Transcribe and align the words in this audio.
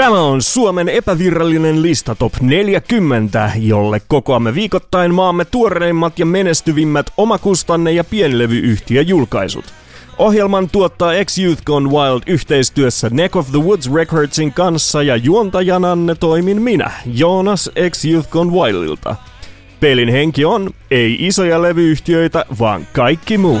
Tämä 0.00 0.20
on 0.20 0.42
Suomen 0.42 0.88
epävirallinen 0.88 1.82
lista 1.82 2.14
Top 2.14 2.32
40, 2.40 3.50
jolle 3.56 4.00
kokoamme 4.08 4.54
viikoittain 4.54 5.14
maamme 5.14 5.44
tuoreimmat 5.44 6.18
ja 6.18 6.26
menestyvimmät 6.26 7.06
omakustanne- 7.16 7.92
ja 7.92 8.04
pienlevyyhtiöjulkaisut. 8.04 9.64
Ohjelman 10.18 10.70
tuottaa 10.70 11.12
X-Youth 11.24 11.62
Gone 11.62 11.88
Wild 11.90 12.22
yhteistyössä 12.26 13.10
Neck 13.10 13.36
of 13.36 13.50
the 13.50 13.58
Woods 13.58 13.92
Recordsin 13.94 14.52
kanssa 14.52 15.02
ja 15.02 15.16
juontajananne 15.16 16.14
toimin 16.14 16.62
minä, 16.62 16.90
Joonas 17.06 17.70
X-Youth 17.90 18.28
Gone 18.28 18.52
Wildilta. 18.52 19.16
Pelin 19.80 20.08
henki 20.08 20.44
on, 20.44 20.70
ei 20.90 21.16
isoja 21.26 21.62
levyyhtiöitä, 21.62 22.44
vaan 22.58 22.86
kaikki 22.92 23.38
muu. 23.38 23.60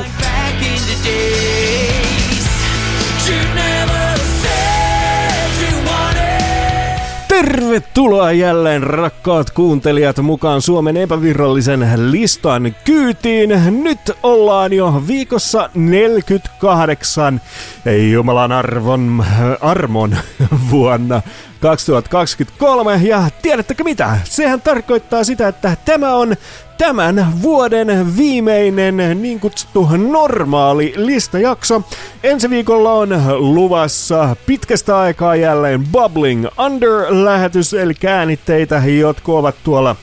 Tervetuloa 7.40 8.32
jälleen 8.32 8.82
rakkaat 8.82 9.50
kuuntelijat 9.50 10.18
mukaan 10.18 10.62
Suomen 10.62 10.96
epävirallisen 10.96 11.88
listan 12.10 12.76
kyytiin. 12.84 13.50
Nyt 13.82 13.98
ollaan 14.22 14.72
jo 14.72 15.02
viikossa 15.06 15.70
48 15.74 17.40
Jumalan 18.12 18.52
arvon, 18.52 19.24
armon 19.60 20.16
vuonna 20.70 21.22
2023. 21.60 23.00
Ja 23.02 23.30
tiedättekö 23.42 23.84
mitä? 23.84 24.18
Sehän 24.24 24.60
tarkoittaa 24.60 25.24
sitä, 25.24 25.48
että 25.48 25.76
tämä 25.84 26.14
on 26.14 26.36
tämän 26.80 27.42
vuoden 27.42 28.16
viimeinen 28.16 28.96
niin 29.22 29.40
kutsuttu 29.40 29.88
normaali 30.10 30.92
listajakso. 30.96 31.82
Ensi 32.22 32.50
viikolla 32.50 32.92
on 32.92 33.10
luvassa 33.38 34.36
pitkästä 34.46 34.98
aikaa 34.98 35.36
jälleen 35.36 35.84
Bubbling 35.92 36.46
Under-lähetys, 36.58 37.74
eli 37.74 37.94
käänitteitä, 37.94 38.82
jotka 38.98 39.32
ovat 39.32 39.54
tuolla 39.64 39.96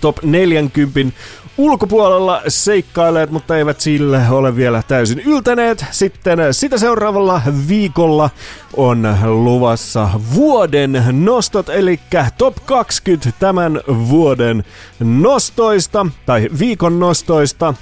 top 0.00 0.22
40 0.22 1.16
ulkopuolella 1.58 2.42
seikkaileet, 2.48 3.30
mutta 3.30 3.56
eivät 3.56 3.80
sille 3.80 4.22
ole 4.30 4.56
vielä 4.56 4.82
täysin 4.88 5.20
yltäneet. 5.20 5.84
Sitten 5.90 6.38
sitä 6.50 6.78
seuraavalla 6.78 7.42
viikolla 7.68 8.30
on 8.76 9.16
luvassa 9.24 10.10
vuoden 10.34 11.04
nostot, 11.12 11.68
eli 11.68 12.00
top 12.38 12.56
20 12.66 13.32
tämän 13.38 13.80
vuoden 14.08 14.64
nostoista, 15.00 16.06
tai 16.26 16.48
viikon 16.58 17.00
nostoista. 17.00 17.74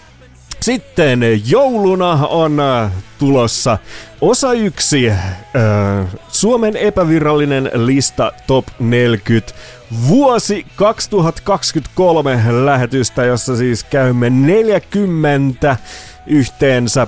Sitten 0.61 1.21
jouluna 1.51 2.13
on 2.13 2.61
äh, 2.61 2.93
tulossa 3.19 3.79
osa 4.21 4.53
yksi 4.53 5.09
äh, 5.11 5.19
Suomen 6.29 6.77
epävirallinen 6.77 7.71
lista 7.75 8.33
Top 8.47 8.67
40 8.79 9.53
vuosi 10.09 10.67
2023 10.77 12.41
lähetystä, 12.65 13.25
jossa 13.25 13.57
siis 13.57 13.85
käymme 13.85 14.31
40 14.31 15.77
yhteensä 16.27 17.07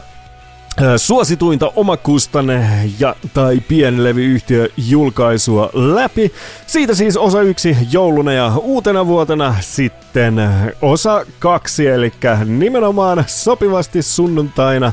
suosituinta 0.96 1.72
omakustanne 1.76 2.68
ja 2.98 3.16
tai 3.34 3.60
pienlevyyhtiö 3.68 4.68
julkaisua 4.76 5.70
läpi. 5.72 6.32
Siitä 6.66 6.94
siis 6.94 7.16
osa 7.16 7.42
yksi 7.42 7.76
jouluna 7.90 8.32
ja 8.32 8.52
uutena 8.56 9.06
vuotena 9.06 9.54
sitten 9.60 10.34
osa 10.82 11.26
kaksi, 11.38 11.86
eli 11.86 12.12
nimenomaan 12.44 13.24
sopivasti 13.26 14.02
sunnuntaina 14.02 14.92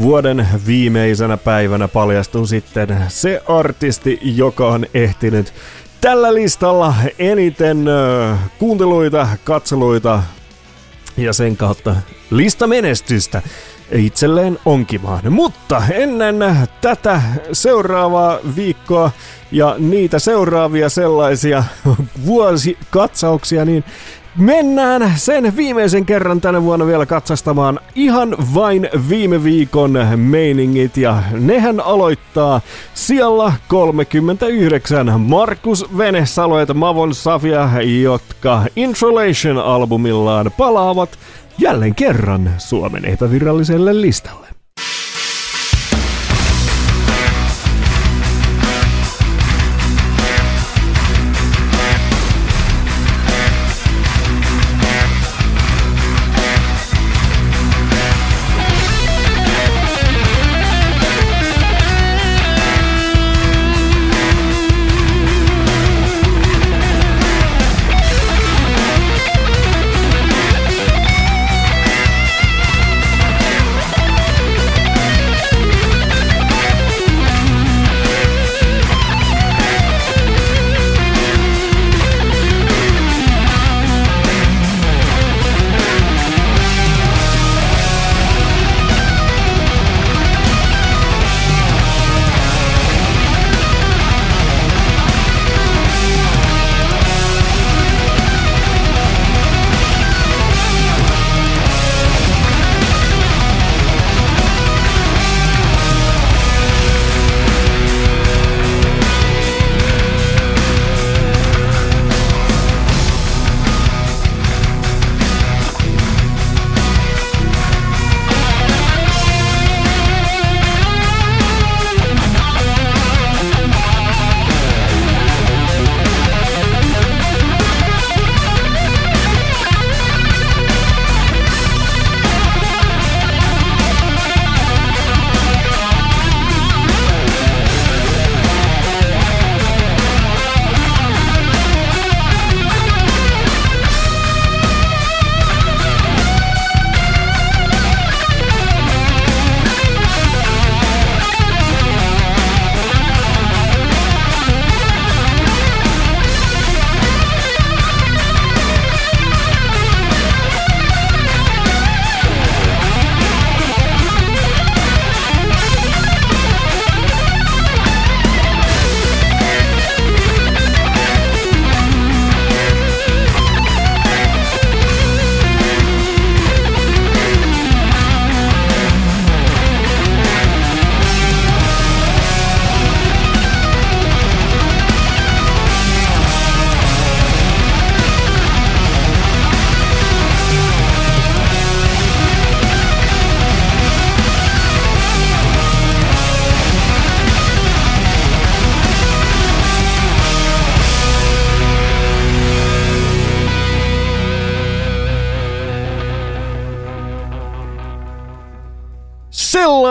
vuoden 0.00 0.48
viimeisenä 0.66 1.36
päivänä 1.36 1.88
paljastuu 1.88 2.46
sitten 2.46 2.96
se 3.08 3.42
artisti, 3.48 4.18
joka 4.22 4.68
on 4.68 4.86
ehtinyt 4.94 5.52
tällä 6.06 6.34
listalla 6.34 6.94
eniten 7.18 7.84
kuunteluita, 8.58 9.28
katseluita 9.44 10.22
ja 11.16 11.32
sen 11.32 11.56
kautta 11.56 11.96
listamenestystä 12.30 13.42
itselleen 13.92 14.58
onkimaan. 14.64 15.32
Mutta 15.32 15.82
ennen 15.92 16.36
tätä 16.80 17.22
seuraavaa 17.52 18.38
viikkoa 18.56 19.10
ja 19.52 19.76
niitä 19.78 20.18
seuraavia 20.18 20.88
sellaisia 20.88 21.64
vuosikatsauksia, 22.26 23.64
niin 23.64 23.84
Mennään 24.36 25.12
sen 25.16 25.56
viimeisen 25.56 26.06
kerran 26.06 26.40
tänä 26.40 26.62
vuonna 26.62 26.86
vielä 26.86 27.06
katsastamaan 27.06 27.80
ihan 27.94 28.36
vain 28.54 28.88
viime 29.08 29.44
viikon 29.44 29.98
meiningit 30.16 30.96
ja 30.96 31.22
nehän 31.30 31.80
aloittaa 31.80 32.60
siellä 32.94 33.52
39 33.68 35.20
Markus 35.20 35.98
Venesalo 35.98 36.60
ja 36.60 36.74
Mavon 36.74 37.14
Safia, 37.14 37.70
jotka 38.02 38.64
Introlation-albumillaan 38.76 40.50
palaavat 40.56 41.18
jälleen 41.58 41.94
kerran 41.94 42.50
Suomen 42.58 43.04
epäviralliselle 43.04 44.00
listalle. 44.00 44.55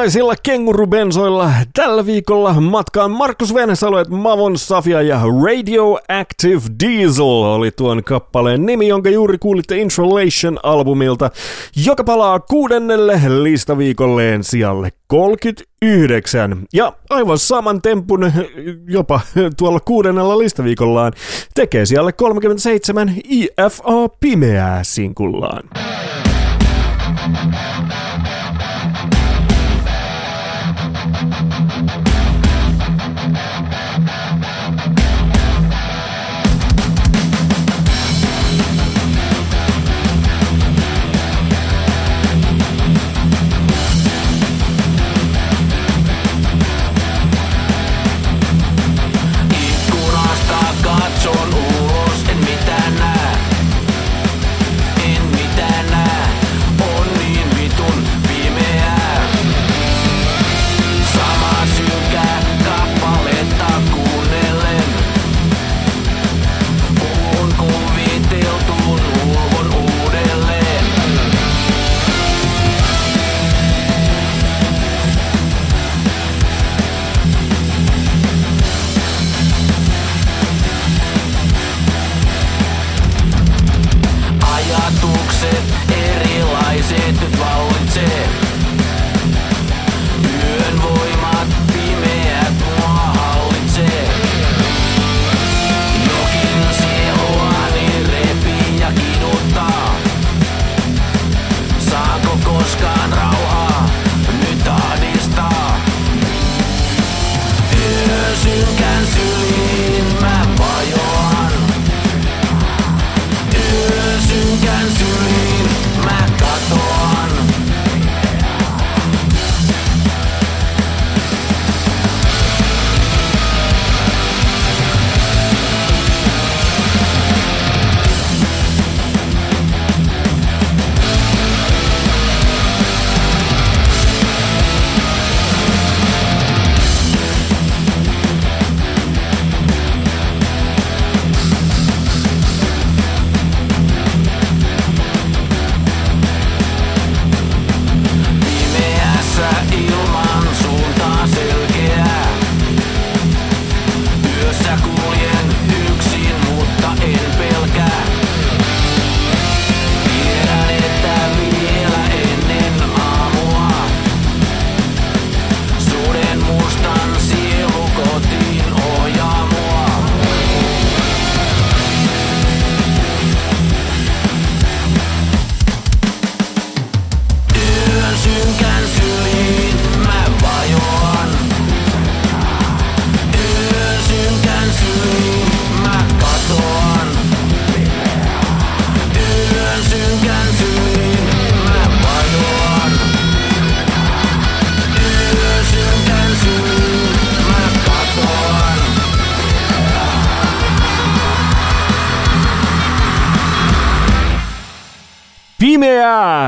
Erilaisilla 0.06 0.36
kengurubensoilla. 0.44 1.52
Tällä 1.74 2.06
viikolla 2.06 2.54
matkaan 2.54 3.12
Markus 3.12 3.54
Venesalo, 3.54 4.06
Mavon 4.10 4.58
Safia 4.58 5.02
ja 5.02 5.22
Radioactive 5.46 6.62
Diesel 6.84 7.26
oli 7.26 7.72
tuon 7.72 8.04
kappaleen 8.04 8.66
nimi, 8.66 8.88
jonka 8.88 9.10
juuri 9.10 9.38
kuulitte 9.38 9.76
Introlation-albumilta, 9.76 11.30
joka 11.86 12.04
palaa 12.04 12.40
kuudennelle 12.40 13.22
listaviikolleen 13.44 14.44
sijalle 14.44 14.92
39. 15.08 16.66
Ja 16.74 16.94
aivan 17.10 17.38
saman 17.38 17.82
tempun 17.82 18.32
jopa 18.88 19.20
tuolla 19.58 19.80
kuudennella 19.80 20.38
listaviikollaan 20.38 21.14
tekee 21.56 21.86
siellä 21.86 22.12
37 22.12 23.16
IFA 23.30 24.10
Pimeää 24.20 24.84
sinkullaan. 24.84 25.64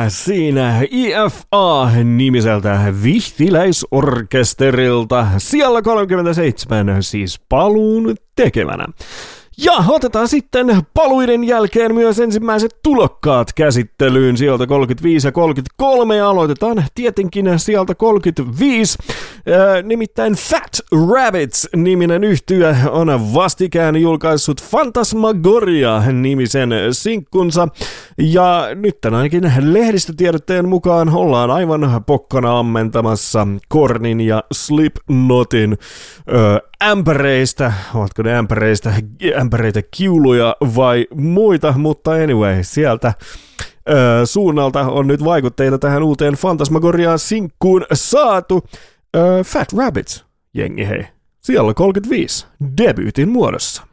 Siinä 0.10 0.82
IFA-nimiseltä 0.92 2.94
vihtiläisorkesterilta 3.04 5.28
siellä 5.38 5.82
37 5.82 7.04
siis 7.04 7.40
paluun 7.50 8.16
tekevänä. 8.36 8.86
Ja 9.64 9.84
otetaan 9.88 10.28
sitten 10.28 10.68
paluiden 10.94 11.44
jälkeen 11.44 11.96
myös 11.96 12.20
ensimmäiset 12.20 12.76
tulokkaat 12.84 13.54
käsittelyyn 13.54 14.38
sieltä 14.38 14.68
35 14.68 15.28
ja 15.28 15.32
33 15.32 16.16
ja 16.16 16.30
aloitetaan 16.30 16.84
tietenkin 16.96 17.46
sieltä 17.58 17.96
35. 17.96 18.98
Äh, 19.00 19.06
nimittäin 19.84 20.34
Fat 20.34 20.80
Rabbits-niminen 20.92 22.24
yhtyö 22.24 22.76
on 22.90 23.34
vastikään 23.34 23.96
julkaissut 23.96 24.64
Fantasmagoria-nimisen 24.64 26.70
sinkkunsa. 26.92 27.68
Ja 28.18 28.68
nyt 28.76 29.06
ainakin 29.06 29.54
lehdistötiedotteen 29.60 30.70
mukaan 30.70 31.10
ollaan 31.10 31.52
aivan 31.52 32.04
pokkana 32.06 32.60
ammentamassa 32.60 33.48
Kornin 33.68 34.22
ja 34.22 34.44
Slipknotin 34.52 35.78
äh, 36.34 36.90
ämpäreistä, 36.90 37.74
ovatko 37.96 38.24
ne 38.24 38.38
ämpäreistä, 38.38 38.94
ämpäreitä 39.48 39.82
kiuluja 39.92 40.56
vai 40.76 41.08
muita, 41.16 41.74
mutta 41.78 42.12
anyway, 42.12 42.64
sieltä 42.64 43.14
ö, 43.90 44.26
suunnalta 44.26 44.80
on 44.82 45.08
nyt 45.08 45.24
vaikutteita 45.24 45.78
tähän 45.80 46.04
uuteen 46.04 46.34
Fantasmagoriaan 46.34 47.20
sinkkuun 47.20 47.86
saatu. 47.94 48.64
Ö, 49.16 49.44
Fat 49.44 49.74
Rabbits, 49.78 50.26
jengi 50.54 50.88
hei, 50.88 51.08
siellä 51.42 51.74
35, 51.74 52.48
debyytin 52.78 53.30
muodossa. 53.30 53.87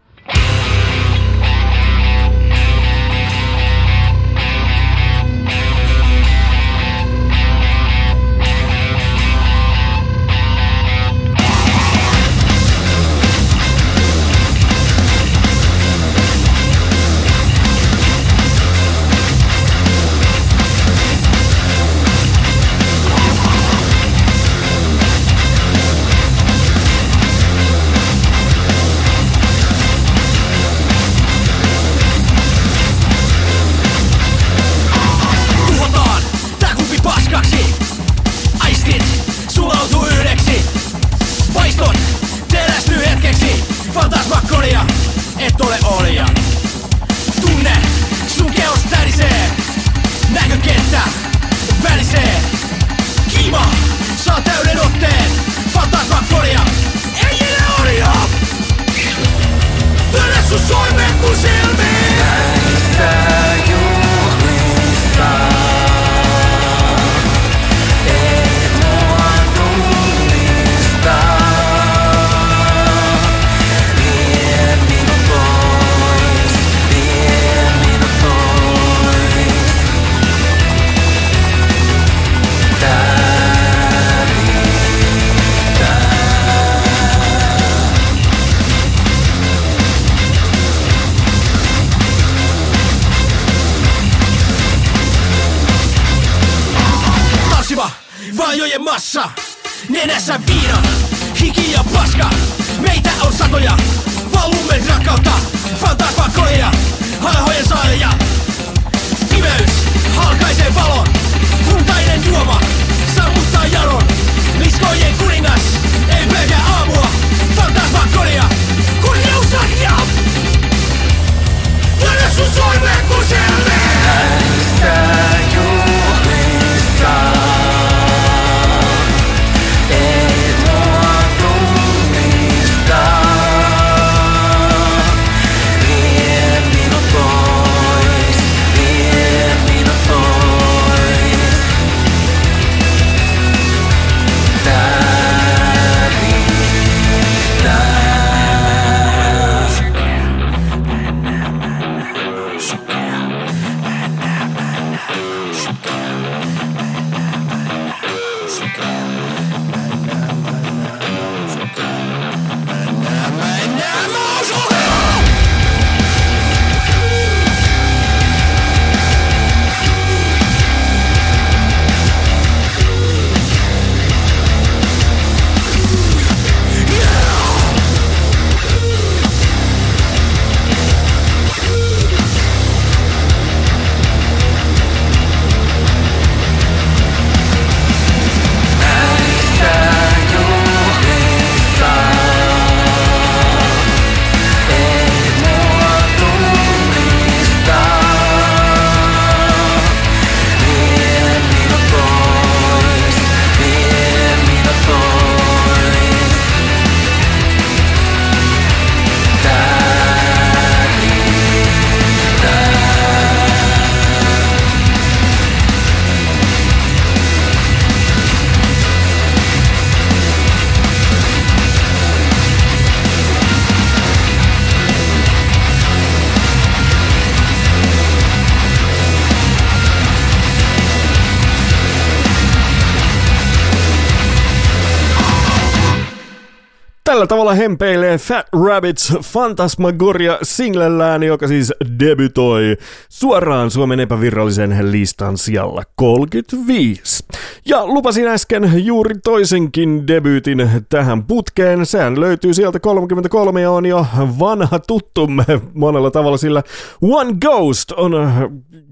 Tällä 237.25 237.37
tavalla 237.37 237.55
hempeilee 237.55 238.19
Fat 238.19 238.47
Rabbits 238.67 239.15
Fantasmagoria 239.23 240.39
singlellään, 240.43 241.23
joka 241.23 241.49
siis 241.49 241.73
debytoi 241.99 242.77
suoraan 243.09 243.71
Suomen 243.71 244.01
epävirallisen 244.01 244.93
listan 244.93 245.39
sijalla 245.39 245.83
35. 245.95 247.25
Ja 247.67 247.87
lupasin 247.87 248.29
äsken 248.29 248.73
juuri 248.75 249.15
toisenkin 249.25 250.07
debyytin 250.07 250.71
tähän 250.89 251.25
putkeen. 251.25 251.87
Sehän 251.87 252.21
löytyy 252.21 252.55
sieltä 252.55 252.81
33 252.81 253.61
ja 253.61 253.71
on 253.71 253.87
jo 253.87 254.07
vanha 254.39 254.79
tuttumme 254.79 255.45
monella 255.75 256.11
tavalla, 256.11 256.37
sillä 256.37 256.63
One 257.03 257.35
Ghost 257.41 257.93
on 257.93 258.13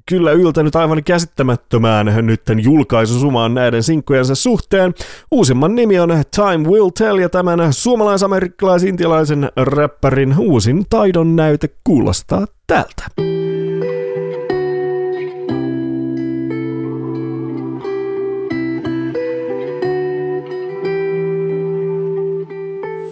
kyllä 0.06 0.32
yltänyt 0.32 0.76
aivan 0.76 1.04
käsittämättömään 1.04 2.14
nytten 2.22 2.64
julkaisusumaan 2.64 3.54
näiden 3.54 3.82
sinkkujensa 3.82 4.34
suhteen. 4.34 4.94
Uusimman 5.30 5.74
nimi 5.74 6.00
on 6.00 6.10
Time 6.36 6.68
Will 6.68 6.88
Tell 6.98 7.18
ja 7.18 7.28
tämän 7.28 7.58
suomalais-amerikkalais-intialaisen 8.22 9.48
räppärin 9.56 10.34
uusin 10.38 10.86
taidon 10.90 11.36
näyte 11.36 11.68
kuulostaa 11.84 12.46
tältä. 12.66 13.04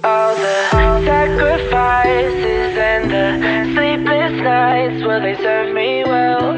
All 0.03 0.35
the 0.35 1.05
sacrifices 1.07 2.79
and 2.79 3.11
the 3.11 3.39
sleepless 3.75 4.33
nights, 4.33 5.05
will 5.05 5.21
they 5.21 5.37
serve 5.37 5.73
me 5.73 6.05
well? 6.07 6.51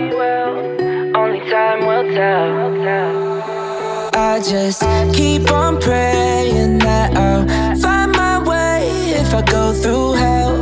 Only 1.15 1.41
time 1.41 1.87
will 1.87 2.15
tell. 2.15 2.73
I 4.15 4.39
just 4.39 4.83
keep 5.13 5.51
on 5.51 5.79
praying 5.79 6.79
that 6.79 7.17
I'll 7.17 7.47
find 7.81 8.02
if 9.33 9.39
I 9.39 9.43
go 9.51 9.73
through 9.73 10.13
hell. 10.13 10.53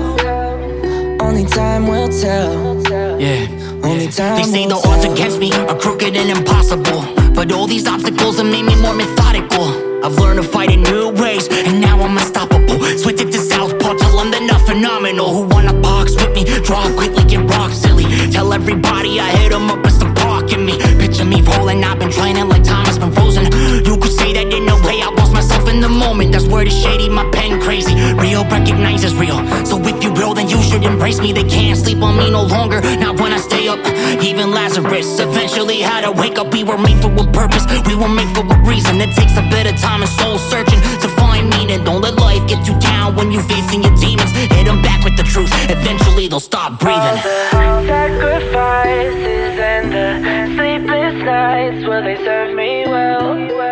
Only 1.21 1.45
time 1.45 1.89
will 1.89 2.09
tell. 2.09 2.81
Yeah. 3.21 3.47
Only 3.83 4.07
time 4.09 4.37
They 4.37 4.45
say 4.45 4.67
the 4.67 4.77
odds 4.77 5.03
tell. 5.03 5.13
against 5.13 5.39
me 5.41 5.53
are 5.53 5.77
crooked 5.77 6.15
and 6.17 6.31
impossible. 6.39 7.03
But 7.35 7.51
all 7.53 7.67
these 7.67 7.87
obstacles 7.89 8.39
have 8.39 8.47
made 8.47 8.65
me 8.65 8.77
more 8.81 8.95
methodical. 8.95 9.67
I've 10.05 10.17
learned 10.19 10.41
to 10.43 10.47
fight 10.49 10.71
in 10.71 10.83
new 10.83 11.11
ways, 11.11 11.49
and 11.49 11.81
now 11.81 12.01
I'm 12.01 12.17
unstoppable. 12.17 12.79
Switch 13.03 13.21
it 13.21 13.33
to 13.33 13.39
southpaw 13.39 13.95
till 13.95 14.19
I'm 14.21 14.31
the 14.31 14.41
not 14.41 14.61
phenomenal. 14.67 15.29
Who 15.35 15.43
wanna 15.55 15.75
box 15.75 16.15
with 16.15 16.33
me? 16.37 16.45
Draw 16.67 16.91
quickly, 16.97 17.25
get 17.25 17.43
rock 17.51 17.73
silly. 17.73 18.05
Tell 18.31 18.53
everybody 18.53 19.21
I 19.21 19.31
hit 19.39 19.53
'em 19.53 19.69
up, 19.71 19.85
it's 19.85 19.99
the 19.99 20.11
park 20.23 20.53
in 20.53 20.65
me. 20.65 20.75
Picture 21.03 21.25
me 21.25 21.43
rolling, 21.43 21.83
I've 21.85 21.99
been 21.99 22.13
training 22.13 22.49
like 22.49 22.63
time 22.65 22.87
has 22.87 22.99
been 23.01 23.13
frozen. 23.13 23.45
You 23.85 23.97
could 24.03 24.13
say 24.21 24.33
that 24.35 24.47
in 24.59 24.69
a 24.69 24.77
way 24.87 24.97
I 25.07 25.11
lost 25.19 25.30
myself 25.61 25.75
in 25.75 25.81
the 25.81 25.89
moment. 25.89 26.33
That's 26.33 26.47
where 26.47 26.67
is 26.67 26.73
shady, 26.73 27.09
my 27.09 27.29
pen 27.31 27.61
crazy. 27.61 27.95
Real 28.15 28.45
recognizes 28.45 29.15
real. 29.15 29.39
So 29.65 29.79
if 29.81 30.03
you 30.03 30.13
real, 30.13 30.35
then 30.35 30.49
you 30.49 30.61
should 30.63 30.85
embrace 30.85 31.21
me. 31.21 31.33
They 31.33 31.45
can't 31.45 31.79
sleep 31.79 32.03
on 32.03 32.17
me 32.17 32.31
no 32.31 32.43
longer. 32.43 32.81
Not 32.99 33.21
when 33.21 33.33
I 33.33 33.39
stay 33.39 33.69
up. 33.69 33.81
Even 34.23 34.53
Lazarus 34.53 35.19
eventually 35.21 35.81
had 35.81 36.03
to 36.03 36.13
wake 36.13 36.39
up. 36.39 36.53
We 36.53 36.65
were 36.65 36.79
made 36.79 37.01
for 37.01 37.13
a 37.13 37.27
purpose. 37.33 37.65
We 37.87 37.95
were 37.95 38.09
made 38.09 38.31
for 38.35 38.45
a 38.45 38.59
reason. 38.69 39.01
It 39.01 39.15
takes 39.15 39.37
a 39.37 39.43
bit 39.51 39.67
of 39.71 39.79
time 39.81 40.03
and 40.03 40.11
soul 40.11 40.39
searching 40.39 40.81
to 41.03 41.09
find 41.21 41.51
meaning. 41.51 41.85
Don't 41.85 42.01
let 42.01 42.15
life 42.17 42.47
get 42.49 42.67
you 42.67 42.79
down 42.81 43.17
when 43.17 43.31
you're 43.31 43.49
facing 43.55 43.83
your 43.83 43.95
demons. 43.97 44.31
Hit 44.33 44.67
'em 44.67 44.83
back 44.83 45.05
with 45.05 45.17
the 45.17 45.25
truth. 45.25 45.53
Eventually 45.71 46.29
they'll 46.29 46.49
stop 46.53 46.79
breathing. 46.79 47.19
All 47.53 47.83
the 47.83 47.87
sacrifices 47.87 49.55
and 49.73 49.87
the 49.97 50.09
sleepless 50.57 51.17
nights, 51.25 51.81
will 51.89 52.03
they 52.03 52.19
serve 52.25 52.55
me 52.55 52.85
well? 52.87 53.70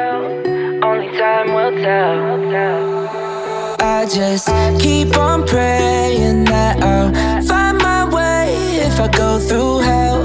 Time 1.38 1.54
will 1.54 1.70
tell. 1.70 3.06
I 3.80 4.06
just 4.12 4.48
keep 4.82 5.16
on 5.16 5.46
praying 5.46 6.46
that 6.46 6.82
I'll 6.82 7.12
find 7.44 7.78
my 7.78 8.12
way 8.12 8.56
if 8.80 8.98
I 8.98 9.06
go 9.06 9.38
through 9.38 9.78
hell. 9.78 10.18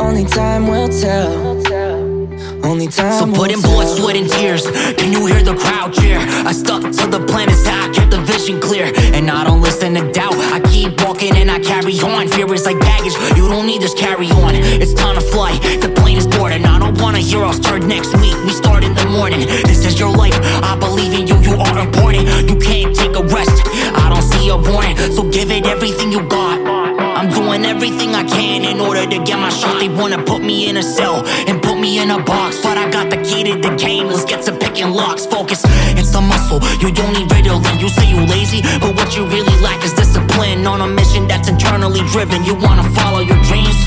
Only 0.00 0.26
time 0.26 0.68
will 0.68 0.88
tell. 0.88 1.79
Only 2.62 2.88
time 2.88 3.12
So 3.18 3.26
put 3.32 3.50
in 3.50 3.60
blood, 3.60 3.88
sweat, 3.88 4.16
and 4.16 4.28
tears. 4.28 4.66
Can 4.98 5.12
you 5.12 5.26
hear 5.26 5.42
the 5.42 5.54
crowd 5.54 5.94
cheer? 5.94 6.18
I 6.18 6.52
stuck 6.52 6.82
to 6.82 7.06
the 7.06 7.24
plan, 7.26 7.48
it's 7.48 7.66
how 7.66 7.88
I 7.88 7.92
kept 7.92 8.10
the 8.10 8.20
vision 8.20 8.60
clear. 8.60 8.92
And 9.14 9.30
I 9.30 9.44
don't 9.44 9.60
listen 9.62 9.94
to 9.94 10.12
doubt. 10.12 10.34
I 10.34 10.60
keep 10.60 11.00
walking 11.02 11.36
and 11.36 11.50
I 11.50 11.60
carry 11.60 11.98
on. 12.00 12.28
Fear 12.28 12.52
is 12.54 12.66
like 12.66 12.78
baggage. 12.80 13.14
You 13.36 13.48
don't 13.48 13.66
need 13.66 13.82
this 13.82 13.94
carry 13.94 14.28
on. 14.30 14.54
It's 14.54 14.94
time 14.94 15.14
to 15.14 15.20
fly. 15.20 15.56
The 15.80 15.92
plane 15.96 16.18
is 16.18 16.26
boarding. 16.26 16.64
I 16.66 16.78
don't 16.78 17.00
wanna 17.00 17.18
hear 17.18 17.42
I'll 17.42 17.52
start 17.52 17.82
next 17.84 18.12
week. 18.20 18.36
We 18.44 18.50
start 18.50 18.84
in 18.84 18.94
the 18.94 19.06
morning. 19.06 19.40
This 19.64 19.84
is 19.86 19.98
your 19.98 20.10
life. 20.10 20.36
I 20.62 20.76
believe 20.78 21.14
in 21.14 21.26
you. 21.26 21.36
You 21.40 21.56
are 21.56 21.78
important. 21.78 22.28
You 22.48 22.56
can't 22.56 22.94
take 22.94 23.16
a 23.16 23.22
rest. 23.22 23.56
I 23.96 24.10
don't 24.12 24.22
see 24.22 24.48
a 24.50 24.56
warning. 24.56 24.96
So 25.14 25.22
give 25.30 25.50
it 25.50 25.66
everything 25.66 26.12
you 26.12 26.22
got. 26.28 26.59
Everything 27.80 28.14
I 28.14 28.24
can 28.24 28.62
in 28.66 28.78
order 28.78 29.06
to 29.06 29.18
get 29.24 29.38
my 29.38 29.48
shot. 29.48 29.80
They 29.80 29.88
wanna 29.88 30.22
put 30.22 30.42
me 30.42 30.68
in 30.68 30.76
a 30.76 30.82
cell 30.82 31.24
and 31.48 31.62
put 31.62 31.80
me 31.80 31.98
in 31.98 32.10
a 32.10 32.22
box, 32.22 32.58
but 32.62 32.76
I 32.76 32.90
got 32.90 33.08
the 33.08 33.16
key 33.16 33.42
to 33.44 33.56
the 33.56 33.74
game. 33.76 34.08
Let's 34.08 34.26
get 34.26 34.42
to 34.42 34.52
picking 34.52 34.90
locks 34.90 35.24
focus. 35.24 35.62
It's 35.96 36.14
a 36.14 36.20
muscle 36.20 36.60
you 36.82 36.92
don't 36.92 37.14
need 37.14 37.30
learn. 37.32 37.78
You 37.80 37.88
say 37.88 38.04
you 38.04 38.20
lazy, 38.26 38.60
but 38.80 38.94
what 38.96 39.16
you 39.16 39.24
really 39.24 39.56
lack 39.62 39.82
is 39.82 39.94
discipline. 39.94 40.66
On 40.66 40.82
a 40.82 40.86
mission 40.86 41.26
that's 41.26 41.48
internally 41.48 42.02
driven, 42.12 42.44
you 42.44 42.54
wanna 42.54 42.84
follow 42.90 43.20
your 43.20 43.40
dreams. 43.48 43.80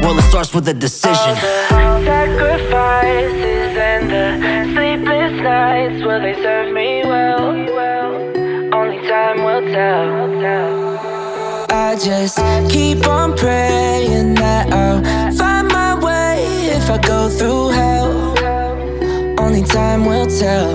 Well, 0.00 0.16
it 0.16 0.22
starts 0.30 0.54
with 0.54 0.68
a 0.68 0.74
decision. 0.74 1.34
All 1.74 1.98
the 1.98 2.06
Sacrifices 2.06 3.74
and 3.90 4.04
the 4.14 4.26
sleepless 4.74 5.42
nights, 5.42 6.04
will 6.06 6.20
they 6.20 6.34
serve 6.40 6.72
me 6.72 7.02
well? 7.04 7.48
Only 8.78 9.00
time 9.08 9.42
will 9.42 9.64
tell. 9.74 10.37
I 11.88 11.94
just 11.96 12.36
keep 12.70 13.06
on 13.08 13.34
praying 13.34 14.34
that 14.34 14.70
I'll 14.70 15.02
find 15.32 15.68
my 15.68 15.94
way 15.94 16.44
if 16.66 16.90
I 16.90 16.98
go 16.98 17.30
through 17.30 17.68
hell. 17.68 19.40
Only 19.40 19.62
time 19.62 20.04
will 20.04 20.26
tell. 20.26 20.68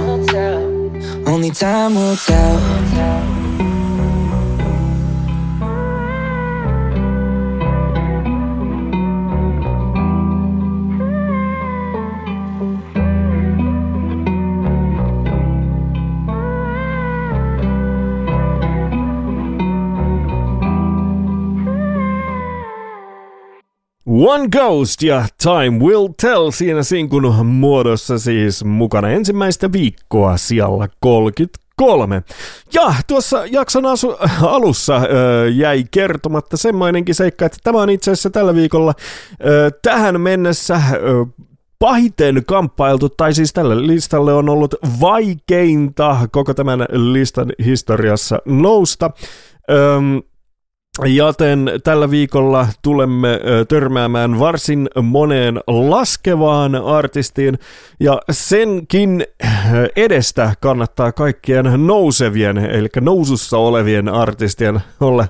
Only 1.28 1.52
time 1.52 1.94
will 1.94 2.16
tell. 2.16 3.43
One 24.26 24.48
Ghost 24.48 25.02
ja 25.04 25.26
Time 25.44 25.80
Will 25.80 26.08
Tell 26.22 26.52
siinä 26.52 26.84
sinkun 26.84 27.46
muodossa 27.46 28.20
siis 28.20 28.64
mukana 28.64 29.10
ensimmäistä 29.10 29.72
viikkoa 29.72 30.38
siellä 30.38 30.88
33. 31.00 32.24
Ja 32.74 32.94
tuossa 33.08 33.46
jakson 33.46 33.86
asu- 33.86 34.18
alussa 34.42 34.96
ö, 34.96 35.50
jäi 35.50 35.84
kertomatta 35.92 36.58
semmoinenkin 36.58 37.16
seikka, 37.16 37.46
että 37.46 37.58
tämä 37.64 37.82
on 37.82 37.90
itse 37.90 38.12
asiassa 38.12 38.30
tällä 38.30 38.56
viikolla 38.56 38.94
ö, 39.46 39.72
tähän 39.82 40.22
mennessä 40.22 40.82
ö, 40.94 41.26
pahiten 41.80 42.46
kamppailtu, 42.46 43.10
tai 43.10 43.34
siis 43.34 43.54
tälle 43.54 43.88
listalle 43.88 44.34
on 44.34 44.50
ollut 44.50 44.76
vaikeinta 45.02 46.18
koko 46.32 46.54
tämän 46.54 46.86
listan 46.92 47.52
historiassa 47.66 48.40
nousta. 48.46 49.12
Öm, 49.72 50.22
Joten 51.02 51.72
tällä 51.84 52.12
viikolla 52.12 52.68
tulemme 52.82 53.40
törmäämään 53.68 54.40
varsin 54.40 54.90
moneen 55.02 55.60
laskevaan 55.68 56.76
artistiin. 56.76 57.60
Ja 58.00 58.22
senkin 58.32 59.26
edestä 59.96 60.54
kannattaa 60.60 61.12
kaikkien 61.12 61.88
nousevien, 61.88 62.58
eli 62.58 62.88
nousussa 63.02 63.58
olevien 63.58 64.10
artistien 64.10 64.80
olla 65.00 65.28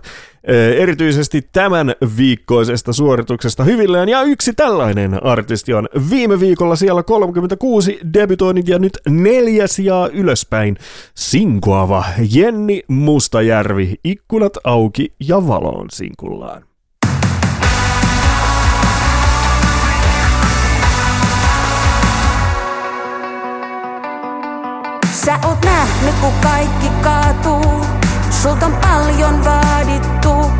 erityisesti 0.77 1.41
tämän 1.51 1.93
viikkoisesta 2.17 2.93
suorituksesta 2.93 3.63
hyvillään. 3.63 4.09
Ja 4.09 4.21
yksi 4.21 4.53
tällainen 4.53 5.23
artisti 5.23 5.73
on 5.73 5.87
viime 6.09 6.39
viikolla 6.39 6.75
siellä 6.75 7.03
36 7.03 7.99
debytoinut 8.13 8.67
ja 8.67 8.79
nyt 8.79 8.97
neljä 9.09 9.67
sijaa 9.67 10.07
ylöspäin. 10.07 10.77
Sinkoava 11.15 12.05
Jenni 12.33 12.83
Mustajärvi, 12.87 13.95
ikkunat 14.03 14.53
auki 14.63 15.13
ja 15.27 15.47
valoon 15.47 15.87
sinkullaan. 15.91 16.63
Sä 25.25 25.39
oot 25.47 25.65
nähnyt, 25.65 26.15
kun 26.21 26.33
kaikki 26.41 26.87
kaatuu. 27.03 28.02
Sulta 28.43 28.65
on 28.65 28.73
paljon 28.73 29.45
vaadittu. 29.45 30.51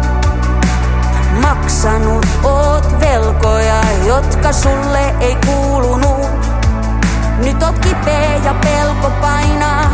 Maksanut 1.41 2.25
oot 2.43 2.99
velkoja, 2.99 3.81
jotka 4.05 4.53
sulle 4.53 5.15
ei 5.19 5.37
kuulunut. 5.45 6.29
Nyt 7.37 7.63
oot 7.63 7.79
kipeä 7.79 8.35
ja 8.35 8.53
pelko 8.53 9.09
painaa. 9.21 9.89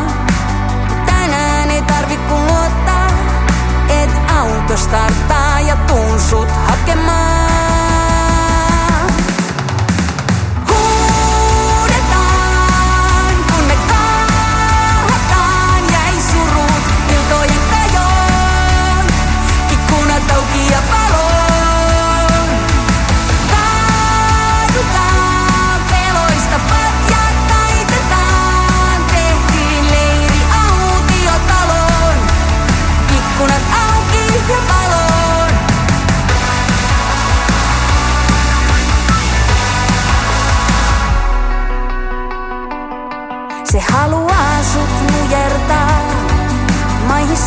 Tänään 1.06 1.72
ei 1.72 1.82
tarvi 1.82 2.18
kun 2.18 2.48
luottaa, 2.48 3.10
et 3.90 4.10
auto 4.40 4.78
starttaa 4.78 5.60
ja 5.60 5.76
tuun 5.76 6.20
sut 6.20 6.50
hakemaan. 6.68 7.29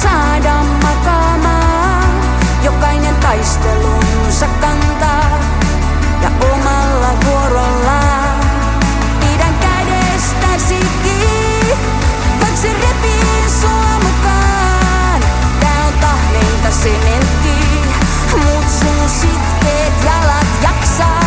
Saada 0.03 0.65
makaamaan. 0.83 2.11
Jokainen 2.63 3.17
taistelunsa 3.17 4.47
kantaa 4.61 5.39
ja 6.23 6.31
omalla 6.53 7.09
vuorollaan. 7.25 8.41
Pidän 9.21 9.55
kädestäsi 9.61 10.87
kiinni, 11.03 11.77
vaik 12.41 12.57
se 12.57 12.69
repii 12.73 13.51
sua 13.61 13.99
mukaan. 14.05 15.21
Tää 15.61 15.87
on 15.87 15.93
tahneinta 16.01 16.71
sementtiä, 16.71 17.95
mut 18.33 18.69
sun 18.69 19.09
sitkeet 19.09 20.05
jalat 20.05 20.47
jaksaa. 20.63 21.22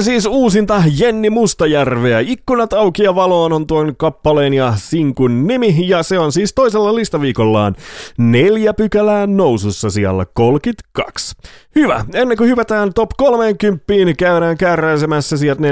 Siinä 0.00 0.20
siis 0.20 0.26
uusinta 0.26 0.82
Jenni 0.98 1.30
Mustajärveä. 1.30 2.20
Ikkunat 2.20 2.72
auki 2.72 3.02
ja 3.02 3.14
valoon 3.14 3.52
on 3.52 3.66
tuon 3.66 3.96
kappaleen 3.96 4.54
ja 4.54 4.72
sinkun 4.76 5.46
nimi, 5.46 5.88
ja 5.88 6.02
se 6.02 6.18
on 6.18 6.32
siis 6.32 6.54
toisella 6.54 6.94
listaviikollaan 6.94 7.76
neljä 8.18 8.74
pykälää 8.74 9.26
nousussa 9.26 9.90
siellä 9.90 10.26
32. 10.34 11.34
Hyvä. 11.74 12.04
Ennen 12.14 12.36
kuin 12.36 12.50
hypätään 12.50 12.94
top 12.94 13.10
30, 13.16 13.84
käydään 14.18 14.58
kärräisemässä 14.58 15.36
sieltä 15.36 15.62
40-31. 15.62 15.66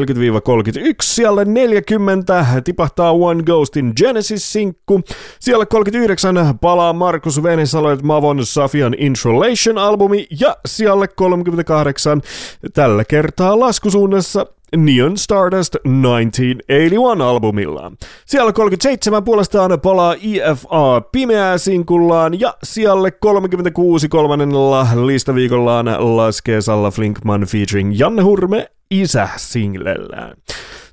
Siellä 1.03 1.45
40 1.45 2.47
tipahtaa 2.65 3.13
One 3.13 3.43
Ghostin 3.43 3.93
Genesis-sinkku. 3.97 5.01
Siellä 5.41 5.67
39 5.67 6.59
palaa 6.61 6.93
Markus 6.93 7.43
Venisalo 7.43 7.97
Mavon 8.03 8.47
Safian 8.47 8.95
Introlation-albumi. 8.95 10.27
Ja 10.41 10.57
siellä 10.67 11.07
38 11.09 12.23
tällä 12.75 13.05
kertaa 13.05 13.61
laskusuunnassa 14.17 14.47
Neon 14.77 15.19
Stardust 15.19 15.77
1981-albumillaan. 15.77 17.97
Siellä 18.27 18.53
37 18.53 19.25
puolestaan 19.25 19.81
palaa 19.81 20.15
EFA 20.15 21.01
pimeää 21.13 21.59
sinkullaan 21.59 22.41
ja 22.41 22.55
siellä 22.63 23.11
36 23.11 24.09
kolmannella 24.09 24.87
listaviikollaan 25.07 26.17
laskee 26.17 26.61
Salla 26.61 26.91
Flinkman 26.91 27.47
featuring 27.47 27.99
Janne 27.99 28.23
Hurme 28.23 28.71
isä-singlellään. 28.91 30.37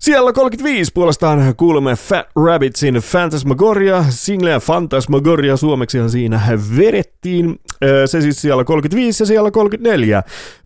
Siellä 0.04 0.34
35 0.34 0.92
puolestaan 0.94 1.54
kuulemme 1.58 1.96
Fat 1.96 2.26
Rabbitsin 2.46 3.02
Phantasmagoria, 3.12 4.06
singleä 4.10 4.60
Phantasmagoria 4.60 5.58
suomeksihan 5.58 6.10
siinä 6.10 6.42
vedettiin. 6.78 7.60
Se 8.06 8.22
siis 8.22 8.42
siellä 8.42 8.64
35 8.64 9.24
ja 9.24 9.28
siellä 9.28 9.52
34. 9.52 10.24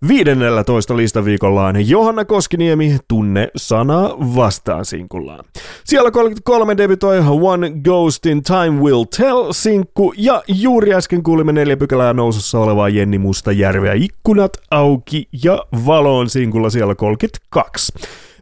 15 0.08 0.98
listaviikollaan 0.98 1.90
Johanna 1.90 2.26
Koskiniemi 2.26 2.98
tunne 3.08 3.50
sana 3.56 4.10
vastaan 4.36 4.86
sinkullaan. 4.86 5.46
Siellä 5.84 6.12
33 6.12 6.78
debitoi 6.78 7.20
One 7.42 7.72
Ghost 7.84 8.26
in 8.26 8.44
Time 8.44 8.82
Will 8.82 9.04
Tell 9.18 9.52
sinkku 9.52 10.14
ja 10.18 10.44
juuri 10.48 10.94
äsken 10.94 11.24
kuulimme 11.24 11.52
neljä 11.52 11.78
pykälää 11.78 12.14
nousussa 12.14 12.60
olevaa 12.60 12.90
Jenni 12.90 13.18
Mustajärveä 13.18 13.94
ikkunat 13.94 14.52
auki 14.72 15.28
ja 15.44 15.66
valoon 15.86 16.30
sinkulla 16.30 16.70
siellä 16.70 16.96
32. 16.96 17.94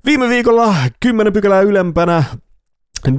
Viime 0.06 0.30
viikolla 0.30 0.76
10 1.00 1.34
pykälää 1.34 1.62
ylempänä 1.62 2.24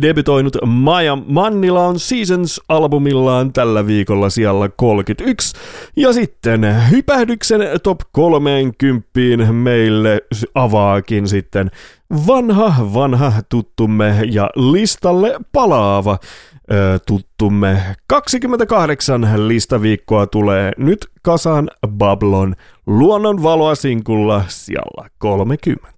debitoinut 0.03 0.57
Maja 0.67 1.17
Mannila 1.27 1.87
on 1.87 1.97
Seasons-albumillaan 1.97 3.53
tällä 3.53 3.87
viikolla 3.87 4.31
siellä 4.31 4.69
31. 4.77 5.57
Ja 5.97 6.13
sitten 6.13 6.91
hypähdyksen 6.91 7.61
top 7.83 8.01
30 8.13 9.53
meille 9.53 10.21
avaakin 10.55 11.29
sitten 11.29 11.71
vanha, 12.27 12.75
vanha 12.95 13.33
tuttumme 13.49 14.21
ja 14.31 14.51
listalle 14.57 15.41
palaava 15.53 16.19
tuttumme. 17.07 17.83
28 18.07 19.49
listaviikkoa 19.49 20.27
tulee 20.27 20.73
nyt 20.77 21.07
kasan 21.23 21.71
Bablon 21.89 22.55
luonnon 22.87 23.43
valoa 23.43 23.75
sinkulla 23.75 24.45
siellä 24.49 25.09
30. 25.19 25.97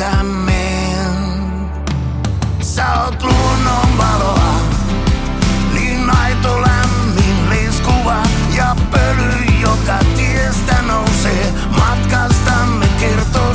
sydämeen. 0.00 1.70
Sä 2.60 3.02
oot 3.04 3.22
luonnon 3.22 3.98
valoa, 3.98 4.54
niin 5.72 6.10
aito 6.16 6.62
lämmin 6.62 7.50
liiskuva 7.50 8.22
ja 8.56 8.76
pöly, 8.90 9.44
joka 9.60 9.98
tiestä 10.16 10.82
nousee. 10.82 11.52
Matkastamme 11.78 12.86
kertoo 13.00 13.54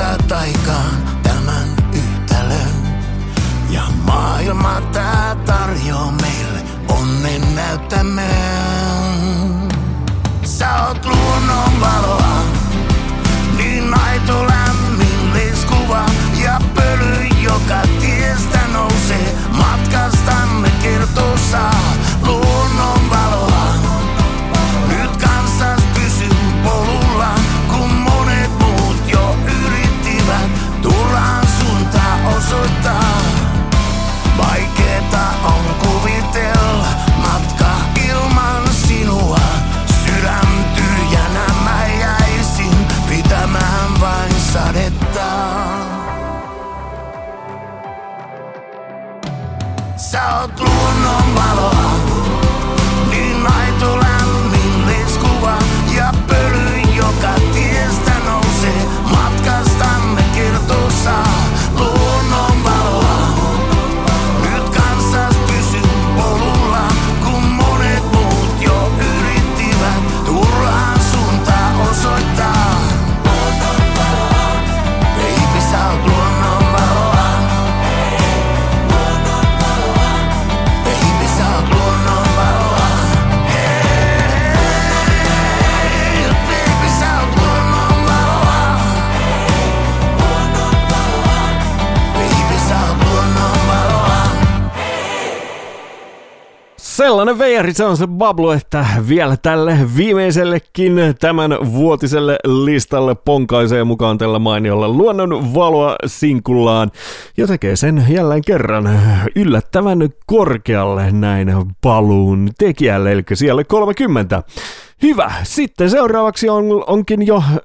kanssani 0.00 0.18
saa 0.18 0.18
taikaan 0.28 1.20
tämän 1.22 1.68
yhtälön. 1.92 2.74
Ja 3.70 3.82
maailma 4.04 4.80
tää 4.92 5.36
tarjoaa 5.46 6.12
meille 6.12 6.62
onnen 6.88 7.54
näyttämön. 7.54 8.24
Sä 10.42 10.86
oot 10.86 11.04
luonnon 11.04 11.19
posao 50.10 50.48
gluno 50.56 51.14
malo 51.34 51.79
sellainen 97.00 97.38
veijari 97.38 97.72
se 97.72 97.84
on 97.84 97.96
se 97.96 98.06
Bablu, 98.06 98.50
että 98.50 98.86
vielä 99.08 99.36
tälle 99.36 99.78
viimeisellekin 99.96 101.00
tämän 101.20 101.58
vuotiselle 101.72 102.38
listalle 102.64 103.14
ponkaisee 103.14 103.84
mukaan 103.84 104.18
tällä 104.18 104.38
mainiolla 104.38 104.88
luonnon 104.88 105.54
valoa 105.54 105.96
sinkullaan 106.06 106.90
ja 107.36 107.46
tekee 107.46 107.76
sen 107.76 108.06
jälleen 108.08 108.42
kerran 108.46 109.00
yllättävän 109.36 110.08
korkealle 110.26 111.12
näin 111.12 111.52
paluun 111.80 112.48
tekijälle, 112.58 113.12
eli 113.12 113.22
siellä 113.34 113.64
30. 113.64 114.42
Hyvä. 115.02 115.32
Sitten 115.42 115.90
seuraavaksi 115.90 116.48
on, 116.48 116.84
onkin 116.86 117.26
jo 117.26 117.42
ö, 117.58 117.62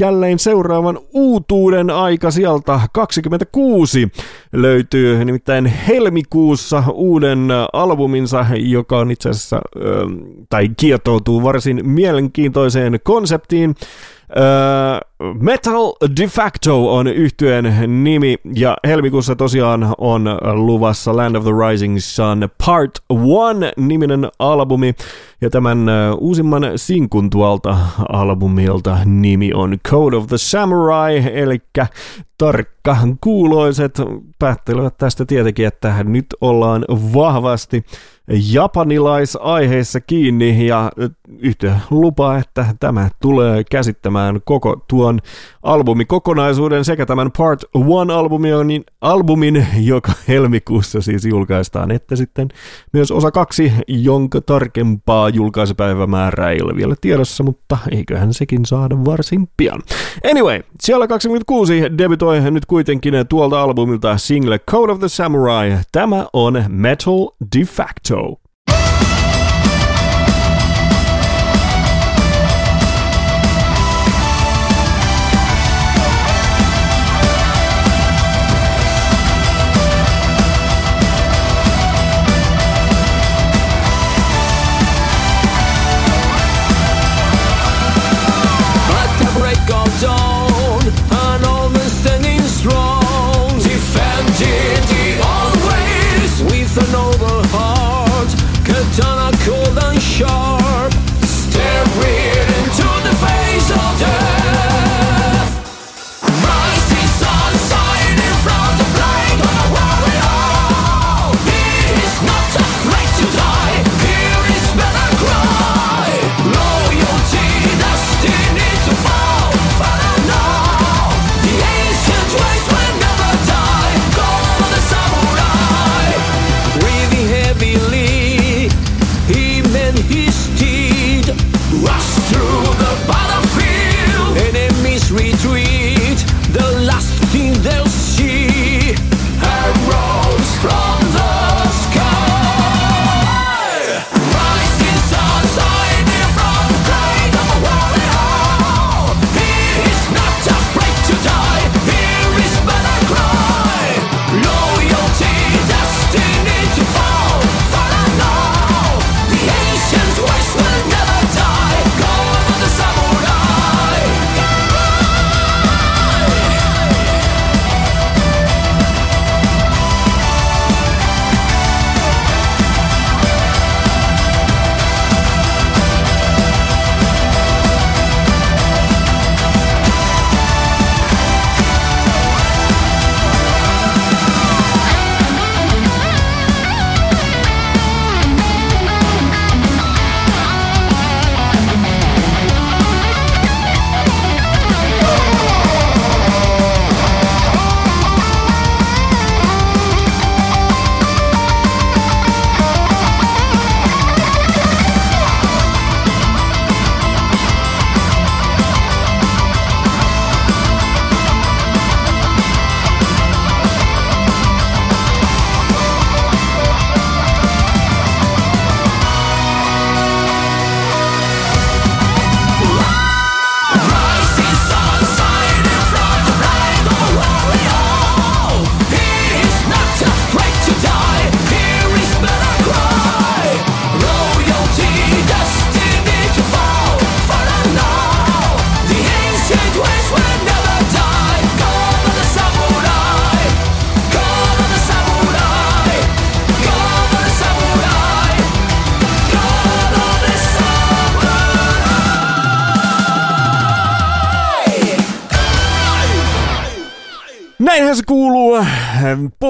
jälleen 0.00 0.38
seuraavan 0.38 0.98
uutuuden 1.12 1.90
aika 1.90 2.30
sieltä 2.30 2.80
26 2.92 4.08
löytyy 4.52 5.24
nimittäin 5.24 5.66
helmikuussa 5.66 6.84
uuden 6.92 7.48
albuminsa, 7.72 8.46
joka 8.56 8.98
on 8.98 9.10
itse 9.10 9.28
asiassa, 9.28 9.60
ö, 9.76 10.06
tai 10.48 10.68
kietoutuu 10.76 11.42
varsin 11.42 11.80
mielenkiintoiseen 11.88 13.00
konseptiin. 13.02 13.74
Uh, 14.30 15.34
Metal 15.40 15.92
De 16.20 16.26
Facto 16.26 16.94
on 16.96 17.06
yhtyeen 17.06 17.74
nimi 18.04 18.36
ja 18.54 18.76
helmikuussa 18.86 19.36
tosiaan 19.36 19.94
on 19.98 20.38
luvassa 20.54 21.16
Land 21.16 21.36
of 21.36 21.44
the 21.44 21.52
Rising 21.70 21.98
Sun 21.98 22.48
Part 22.66 22.98
1 23.10 23.72
niminen 23.76 24.28
albumi. 24.38 24.94
Ja 25.40 25.50
tämän 25.50 25.78
uh, 25.78 26.18
uusimman 26.20 26.62
sinkun 26.76 27.30
tuolta 27.30 27.76
albumilta 28.08 28.98
nimi 29.04 29.52
on 29.54 29.76
Code 29.88 30.16
of 30.16 30.26
the 30.26 30.38
Samurai 30.38 31.22
eli 31.32 31.58
tarkka 32.38 32.96
kuuloiset. 33.20 34.02
Päättelevät 34.38 34.96
tästä 34.98 35.24
tietenkin, 35.24 35.66
että 35.66 36.04
nyt 36.04 36.26
ollaan 36.40 36.84
vahvasti 36.90 37.84
japanilaisaiheissa 38.28 40.00
kiinni 40.00 40.66
ja 40.66 40.92
yhtä 41.38 41.80
lupaa, 41.90 42.38
että 42.38 42.66
tämä 42.80 43.08
tulee 43.20 43.64
käsittämään 43.70 44.40
koko 44.44 44.84
tuon 44.88 45.20
albumikokonaisuuden 45.66 46.84
sekä 46.84 47.06
tämän 47.06 47.30
Part 47.38 47.62
1 47.62 47.74
albumin, 49.00 49.66
joka 49.80 50.12
helmikuussa 50.28 51.00
siis 51.00 51.24
julkaistaan, 51.24 51.90
että 51.90 52.16
sitten 52.16 52.48
myös 52.92 53.10
osa 53.10 53.30
kaksi, 53.30 53.72
jonka 53.88 54.40
tarkempaa 54.40 55.28
julkaisupäivämäärää 55.28 56.50
ei 56.50 56.62
ole 56.62 56.76
vielä 56.76 56.94
tiedossa, 57.00 57.44
mutta 57.44 57.78
eiköhän 57.90 58.34
sekin 58.34 58.66
saada 58.66 59.04
varsin 59.04 59.48
pian. 59.56 59.82
Anyway, 60.30 60.60
siellä 60.82 61.06
26 61.06 61.82
debutoi 61.98 62.50
nyt 62.50 62.66
kuitenkin 62.66 63.14
tuolta 63.28 63.62
albumilta 63.62 64.18
single 64.18 64.58
Code 64.58 64.92
of 64.92 64.98
the 64.98 65.08
Samurai. 65.08 65.78
Tämä 65.92 66.26
on 66.32 66.64
Metal 66.68 67.28
De 67.56 67.64
Facto. 67.64 68.45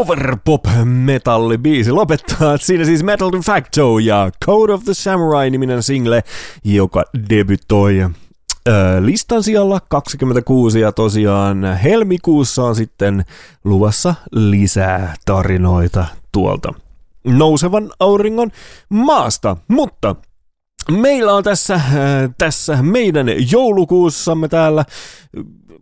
Power 0.04 0.37
pop 0.44 0.64
metalli 0.85 1.59
biisi 1.59 1.92
lopettaa. 1.92 2.56
Siinä 2.56 2.85
siis 2.85 3.02
Metal 3.02 3.32
de 3.32 3.38
Facto 3.38 3.98
ja 3.98 4.30
Code 4.44 4.72
of 4.72 4.85
the 4.85 4.94
Samurai 4.94 5.50
niminen 5.50 5.82
single, 5.82 6.22
joka 6.64 7.04
debytoi 7.30 8.09
listan 9.00 9.42
sijalla 9.42 9.80
26 9.88 10.80
ja 10.80 10.92
tosiaan 10.92 11.76
helmikuussa 11.82 12.64
on 12.64 12.76
sitten 12.76 13.24
luvassa 13.64 14.14
lisää 14.32 15.14
tarinoita 15.24 16.06
tuolta 16.32 16.74
nousevan 17.24 17.90
auringon 18.00 18.50
maasta. 18.88 19.56
Mutta 19.68 20.16
Meillä 20.90 21.35
on 21.35 21.44
tässä, 21.44 21.74
äh, 21.74 21.82
tässä 22.38 22.82
meidän 22.82 23.26
joulukuussamme 23.52 24.48
täällä, 24.48 24.85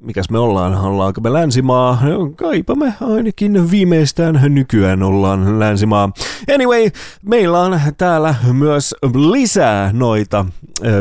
mikäs 0.04 0.30
me 0.30 0.38
ollaan, 0.38 0.74
ollaanko 0.76 1.20
me 1.20 1.32
länsimaa? 1.32 1.98
No, 2.02 2.30
kaipa 2.36 2.74
me 2.74 2.94
ainakin 3.00 3.70
viimeistään 3.70 4.40
nykyään 4.48 5.02
ollaan 5.02 5.58
länsimaa. 5.58 6.10
Anyway, 6.54 6.90
meillä 7.24 7.60
on 7.60 7.80
täällä 7.96 8.34
myös 8.52 8.94
lisää 9.30 9.90
noita 9.92 10.46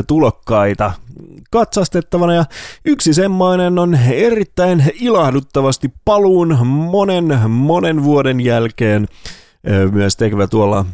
tulokkaita 0.07 0.91
katsastettavana 1.51 2.33
ja 2.33 2.45
yksi 2.85 3.13
semmoinen 3.13 3.79
on 3.79 3.95
erittäin 4.11 4.91
ilahduttavasti 4.99 5.93
paluun 6.05 6.67
monen 6.67 7.49
monen 7.49 8.03
vuoden 8.03 8.39
jälkeen 8.39 9.07
myös 9.91 10.17
tekevä 10.17 10.47
tuolla 10.47 10.85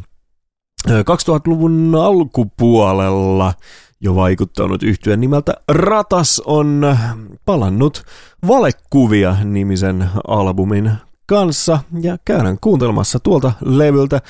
2000-luvun 0.88 1.94
alkupuolella 2.02 3.52
jo 4.00 4.14
vaikuttanut 4.14 4.82
yhtyön 4.82 5.20
nimeltä 5.20 5.54
Ratas 5.68 6.42
on 6.44 6.96
palannut 7.44 8.04
Valekuvia 8.46 9.36
nimisen 9.44 10.08
albumin 10.26 10.92
kanssa 11.26 11.78
ja 12.00 12.18
käydään 12.24 12.58
kuuntelemassa 12.60 13.20
tuolta 13.20 13.52
levyltä 13.60 14.20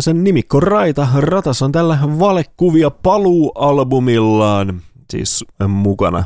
sen 0.00 0.24
nimikko 0.24 0.60
Raita. 0.60 1.08
Ratas 1.16 1.62
on 1.62 1.72
tällä 1.72 1.98
Valekuvia 2.18 2.90
paluualbumillaan 2.90 4.82
siis 5.10 5.44
mukana 5.68 6.24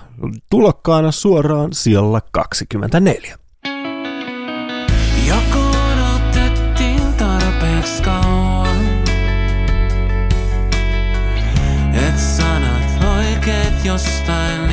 tulokkaana 0.51 1.13
suoraan 1.13 1.73
siellä 1.73 2.21
24. 2.33 3.39
Joko 5.29 5.71
odotettiin 5.93 7.15
tarpeeksi 7.19 8.03
kauan, 8.03 8.48
your 13.85 13.99
style, 13.99 14.67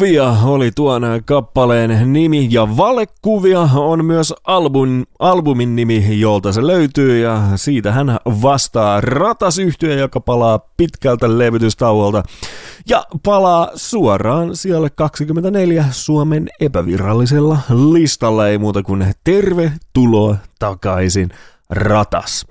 Valekuvia 0.00 0.36
oli 0.44 0.70
tuon 0.70 1.02
kappaleen 1.24 2.12
nimi 2.12 2.48
ja 2.50 2.76
Valekuvia 2.76 3.60
on 3.60 4.04
myös 4.04 4.34
album, 4.44 5.04
albumin 5.18 5.76
nimi, 5.76 6.20
jolta 6.20 6.52
se 6.52 6.66
löytyy 6.66 7.18
ja 7.18 7.42
siitä 7.56 7.92
hän 7.92 8.18
vastaa 8.26 9.00
ratasyhtyä, 9.00 9.94
joka 9.94 10.20
palaa 10.20 10.58
pitkältä 10.76 11.38
levytystauolta 11.38 12.22
ja 12.88 13.06
palaa 13.24 13.70
suoraan 13.74 14.56
siellä 14.56 14.90
24 14.90 15.84
Suomen 15.90 16.48
epävirallisella 16.60 17.58
listalla, 17.92 18.48
ei 18.48 18.58
muuta 18.58 18.82
kuin 18.82 19.14
tervetuloa 19.24 20.36
takaisin 20.58 21.30
ratas. 21.70 22.46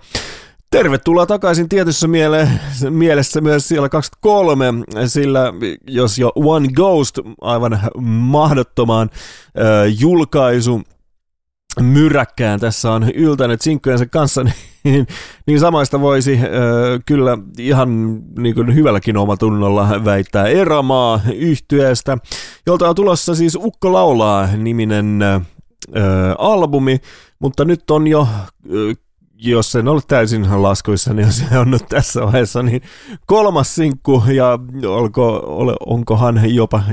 Tervetuloa 0.72 1.26
takaisin 1.26 1.70
tietyssä 1.70 2.08
miele- 2.08 2.50
mielessä 2.90 3.42
myös 3.42 3.68
siellä 3.68 3.90
23, 3.90 4.74
sillä 5.08 5.54
jos 5.88 6.20
jo 6.20 6.32
One 6.36 6.68
Ghost 6.68 7.20
aivan 7.42 7.80
mahdottomaan 8.02 9.10
äh, 9.14 10.00
julkaisu 10.00 10.82
myräkkään 11.80 12.60
tässä 12.60 12.92
on 12.92 13.12
yltänyt 13.14 13.62
sinkkujensa 13.62 14.06
kanssa, 14.06 14.44
niin, 14.84 15.08
niin 15.48 15.60
samaista 15.60 16.02
voisi 16.02 16.34
äh, 16.34 16.42
kyllä 17.06 17.38
ihan 17.58 18.20
niin 18.38 18.56
kuin 18.56 18.76
hyvälläkin 18.76 19.18
omatunnolla 19.18 20.06
väittää 20.06 20.48
Eramaa 20.48 21.20
yhtyeestä, 21.36 22.18
jolta 22.66 22.90
on 22.90 22.96
tulossa 22.96 23.36
siis 23.36 23.56
Ukko 23.56 23.94
laulaa 23.94 24.48
niminen 24.58 25.22
äh, 25.22 25.42
albumi, 26.38 26.98
mutta 27.40 27.66
nyt 27.66 27.92
on 27.92 28.08
jo 28.08 28.22
äh, 28.22 28.98
jos 29.42 29.76
en 29.76 29.88
ole 29.88 30.02
täysin 30.08 30.64
laskuissa, 30.64 31.14
niin 31.14 31.32
se 31.32 31.58
on 31.58 31.72
nyt 31.72 31.86
tässä 31.90 32.22
vaiheessa, 32.22 32.64
niin 32.64 32.82
kolmas 33.26 33.76
sinkku 33.76 34.24
ja 34.34 34.60
olko, 34.88 35.44
ole, 35.46 35.76
onkohan 35.86 36.54
jopa 36.54 36.84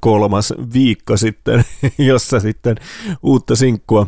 kolmas 0.00 0.52
viikko 0.74 1.16
sitten, 1.16 1.64
jossa 1.98 2.40
sitten 2.40 2.76
uutta 3.22 3.56
sinkkua 3.56 4.06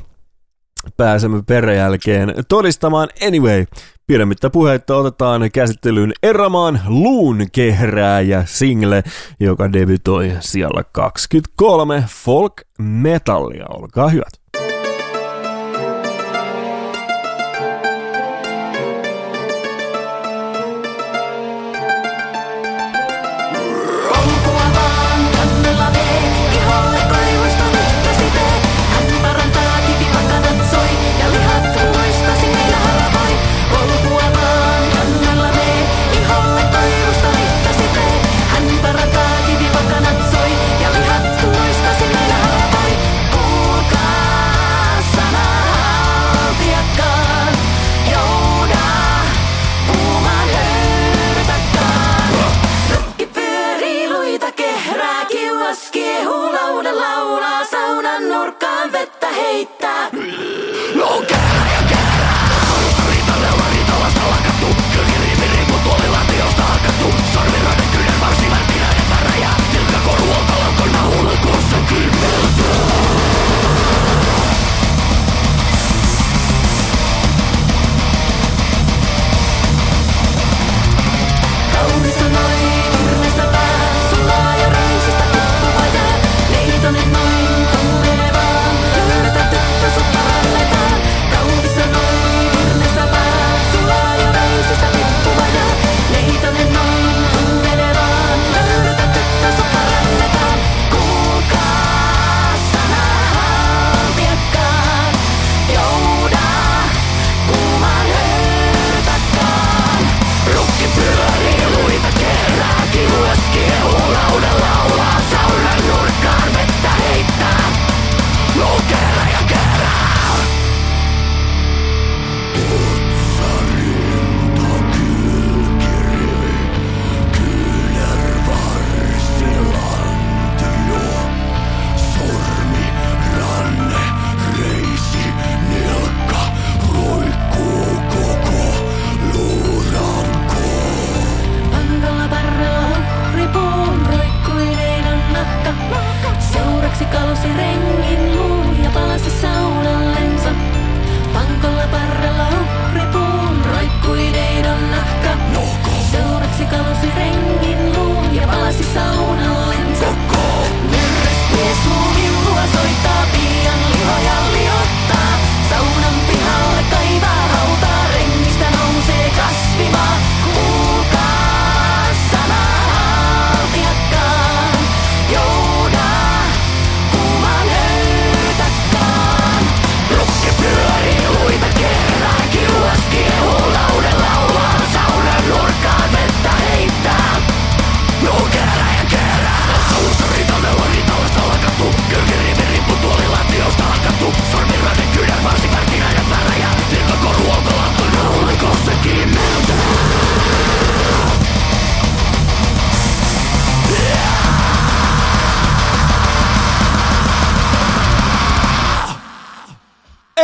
pääsemme 0.97 1.43
peräjälkeen 1.47 2.35
todistamaan. 2.49 3.09
Anyway, 3.27 3.65
pidemmittä 4.07 4.51
puheitta 4.51 4.97
otetaan 4.97 5.51
käsittelyyn 5.53 6.13
Eramaan 6.23 6.81
luun 6.87 7.47
kehrääjä 7.53 8.45
single, 8.47 9.03
joka 9.41 9.73
debytoi 9.73 10.37
siellä 10.41 10.85
23 10.93 12.05
folk 12.09 12.55
metallia. 12.79 13.67
Olkaa 13.69 14.09
hyvät. 14.09 14.42
hate 59.53 59.82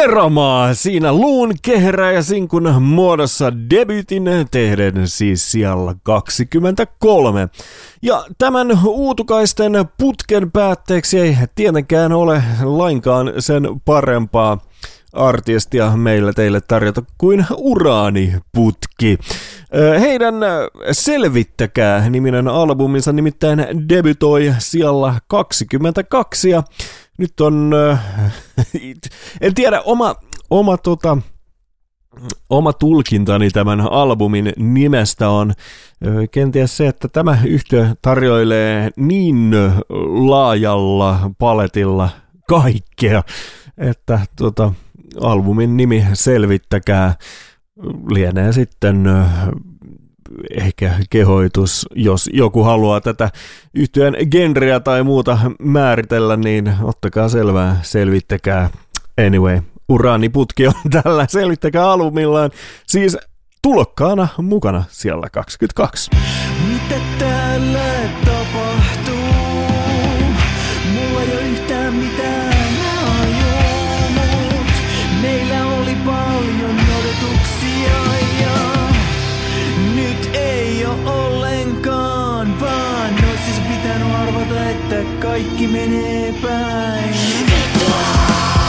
Eromaa 0.08 0.74
siinä 0.74 1.12
luun 1.12 1.54
kehrä 1.62 2.12
ja 2.12 2.22
sinkun 2.22 2.82
muodossa 2.82 3.52
debytin 3.70 4.24
tehden 4.50 5.08
siis 5.08 5.52
siellä 5.52 5.94
23. 6.02 7.48
Ja 8.02 8.24
tämän 8.38 8.78
uutukaisten 8.84 9.72
putken 9.98 10.50
päätteeksi 10.50 11.18
ei 11.18 11.36
tietenkään 11.54 12.12
ole 12.12 12.42
lainkaan 12.62 13.32
sen 13.38 13.62
parempaa 13.84 14.58
artistia 15.12 15.96
meille 15.96 16.32
teille 16.32 16.60
tarjota 16.60 17.02
kuin 17.18 17.46
uraaniputki. 17.56 19.18
Heidän 20.00 20.34
Selvittäkää 20.92 22.10
niminen 22.10 22.48
albuminsa 22.48 23.12
nimittäin 23.12 23.66
debytoi 23.88 24.54
siellä 24.58 25.14
22 25.26 26.50
ja 26.50 26.62
nyt 27.18 27.40
on, 27.40 27.72
en 29.40 29.54
tiedä, 29.54 29.80
oma, 29.80 30.14
oma 30.50 30.76
tota, 30.76 31.18
oma 32.50 32.72
tulkintani 32.72 33.50
tämän 33.50 33.80
albumin 33.80 34.52
nimestä 34.56 35.28
on 35.28 35.52
kenties 36.30 36.76
se, 36.76 36.88
että 36.88 37.08
tämä 37.08 37.38
yhtiö 37.44 37.86
tarjoilee 38.02 38.90
niin 38.96 39.50
laajalla 40.28 41.30
paletilla 41.38 42.08
kaikkea, 42.48 43.22
että 43.78 44.20
tota, 44.36 44.72
albumin 45.20 45.76
nimi 45.76 46.06
selvittäkää. 46.12 47.14
Lienee 48.10 48.52
sitten 48.52 49.04
ehkä 50.50 50.94
kehoitus, 51.10 51.86
jos 51.94 52.30
joku 52.32 52.62
haluaa 52.62 53.00
tätä 53.00 53.30
yhtyön 53.74 54.16
genreä 54.30 54.80
tai 54.80 55.02
muuta 55.02 55.38
määritellä, 55.58 56.36
niin 56.36 56.74
ottakaa 56.82 57.28
selvää, 57.28 57.80
selvittäkää. 57.82 58.70
Anyway, 59.26 59.60
uraaniputki 59.88 60.66
on 60.66 60.74
tällä 61.02 61.26
selvittäkää 61.28 61.90
albumillaan. 61.90 62.50
Siis 62.86 63.16
tulokkaana 63.62 64.28
mukana 64.42 64.84
siellä 64.88 65.30
22. 65.30 66.10
Mitä 66.68 67.00
täällä 67.18 67.94
tapahtuu? 68.24 69.14
Mulla 70.94 71.22
ei 71.22 71.32
ole 71.32 71.42
yhtään 71.42 71.94
mitään 71.94 72.37
ei 80.78 80.86
ollenkaan, 80.86 82.60
vaan 82.60 83.14
ois 83.30 83.44
siis 83.44 83.60
pitänyt 83.68 84.14
arvata, 84.14 84.70
että 84.70 84.96
kaikki 85.20 85.66
menee 85.66 86.34
päin. 86.42 87.14
Kyllä 87.46 88.67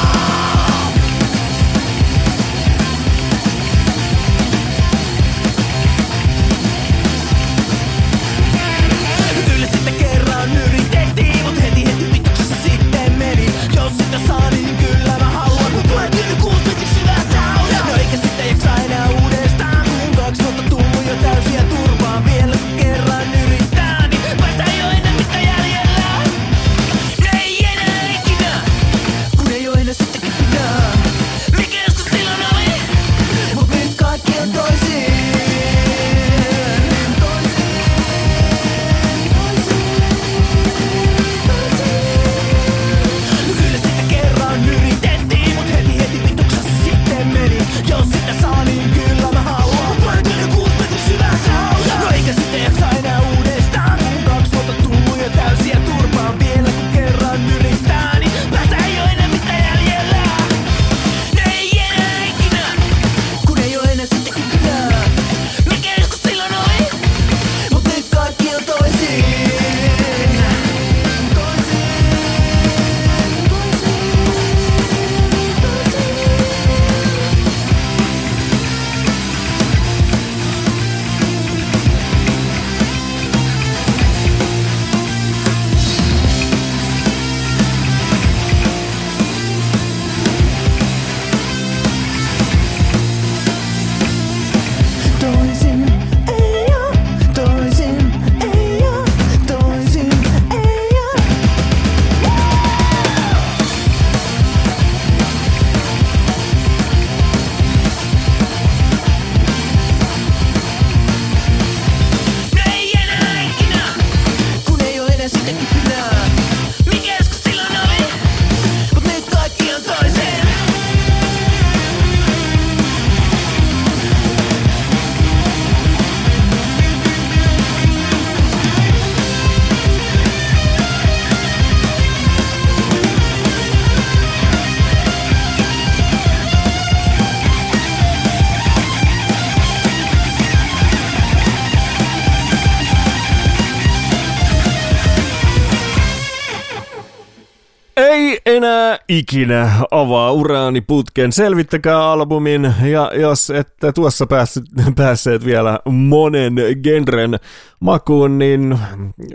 ikinä 149.10 149.72
avaa 149.91 150.32
uraaniputken. 150.32 151.32
Selvittäkää 151.32 152.12
albumin 152.12 152.74
ja 152.84 153.12
jos 153.16 153.49
ette 153.49 153.91
tuossa 153.91 154.28
päässeet 154.95 155.45
vielä 155.45 155.80
monen 155.86 156.53
genren 156.84 157.39
makuun, 157.80 158.39
niin 158.39 158.80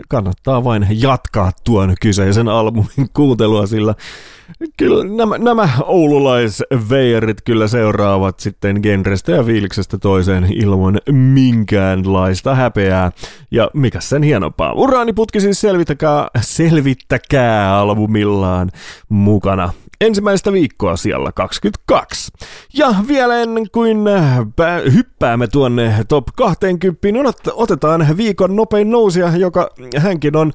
kannattaa 0.07 0.63
vain 0.63 0.87
jatkaa 0.89 1.51
tuon 1.63 1.95
kyseisen 2.01 2.47
albumin 2.47 3.09
kuuntelua, 3.13 3.67
sillä 3.67 3.95
kyllä 4.77 5.03
nämä, 5.15 5.37
nämä 5.37 5.69
oululaisveijarit 5.83 7.41
kyllä 7.41 7.67
seuraavat 7.67 8.39
sitten 8.39 8.79
genrestä 8.83 9.31
ja 9.31 9.43
fiiliksestä 9.43 9.97
toiseen 9.97 10.47
ilman 10.53 10.99
minkäänlaista 11.11 12.55
häpeää. 12.55 13.11
Ja 13.51 13.69
mikä 13.73 13.99
sen 13.99 14.23
hienompaa. 14.23 14.73
Uraaniputki 14.73 15.39
siis 15.39 15.61
selvittäkää, 15.61 16.27
selvittäkää 16.41 17.77
albumillaan 17.77 18.71
mukana 19.09 19.73
ensimmäistä 20.01 20.51
viikkoa 20.51 20.95
siellä 20.95 21.31
22. 21.31 22.31
Ja 22.73 22.95
vielä 23.07 23.35
ennen 23.35 23.65
kuin 23.71 23.97
pää- 24.55 24.81
hyppäämme 24.93 25.47
tuonne 25.47 25.95
top 26.07 26.27
20, 26.37 27.07
niin 27.11 27.25
ot- 27.25 27.51
otetaan 27.53 28.17
viikon 28.17 28.55
nopein 28.55 28.91
nousia, 28.91 29.37
joka 29.37 29.69
hänkin 29.97 30.35
on 30.35 30.51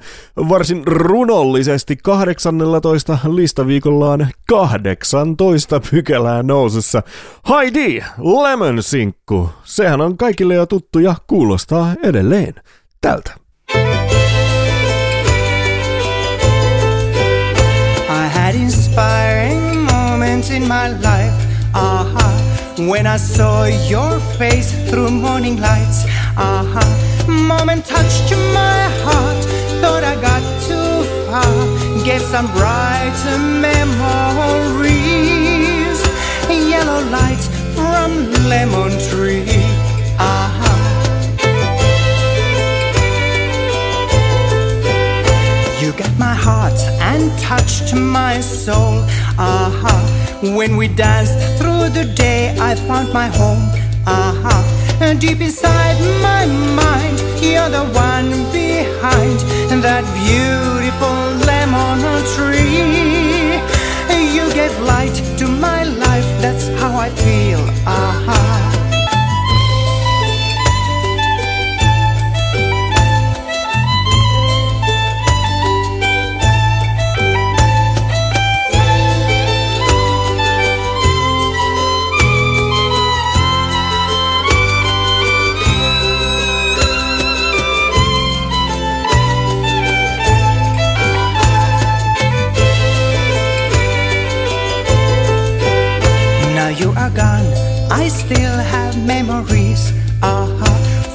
varsin 0.49 0.83
runollisesti 0.87 1.95
18 2.03 3.17
listaviikollaan 3.29 4.27
18 4.49 5.81
pykälää 5.91 6.43
nousussa. 6.43 7.03
Heidi, 7.49 7.99
Lemon 8.17 8.83
Sinkku, 8.83 9.49
sehän 9.63 10.01
on 10.01 10.17
kaikille 10.17 10.53
jo 10.53 10.65
tuttu 10.65 10.99
ja 10.99 11.15
kuulostaa 11.27 11.93
edelleen 12.03 12.53
tältä. 13.01 13.40
I 18.51 18.53
had 18.53 18.63
inspiring 18.63 19.85
moments 19.85 20.49
in 20.49 20.67
my 20.67 20.89
life. 20.89 21.39
Aha. 21.73 22.75
When 22.79 23.07
I 23.07 23.15
saw 23.15 23.63
your 23.63 24.19
face 24.37 24.73
through 24.89 25.09
morning 25.09 25.55
lights. 25.61 26.03
Aha. 26.35 26.85
Moment 27.29 27.85
touched 27.85 28.31
my 28.53 28.81
heart. 29.05 29.45
Thought 29.81 30.03
I 30.03 30.15
got 30.19 30.43
too 30.67 31.05
far. 31.27 32.03
Get 32.03 32.21
some 32.21 32.47
brighter 32.47 33.37
memories. 33.67 34.91
yellow 36.73 37.01
light 37.09 37.43
from 37.73 38.11
lemon 38.49 38.91
tree. 39.07 39.50
Heart 46.45 46.79
and 47.09 47.31
touched 47.39 47.93
my 47.93 48.41
soul. 48.41 48.95
Aha. 49.37 49.95
When 50.57 50.75
we 50.75 50.87
danced 50.87 51.37
through 51.57 51.89
the 51.97 52.05
day, 52.15 52.55
I 52.59 52.75
found 52.87 53.13
my 53.13 53.27
home. 53.27 53.63
Aha. 54.07 54.57
And 55.01 55.19
deep 55.19 55.39
inside 55.41 55.97
my 56.29 56.45
mind, 56.83 57.17
you're 57.41 57.71
the 57.79 57.85
one 58.09 58.29
behind 58.51 59.37
that 59.85 60.03
beautiful 60.21 61.19
lemon 61.49 62.01
tree. 62.33 62.71
You 64.35 64.45
gave 64.53 64.73
light 64.93 65.15
to 65.39 65.45
my 65.47 65.83
life, 65.83 66.29
that's 66.43 66.67
how 66.79 66.91
I 67.05 67.09
feel. 67.23 67.61
Aha. 67.85 68.50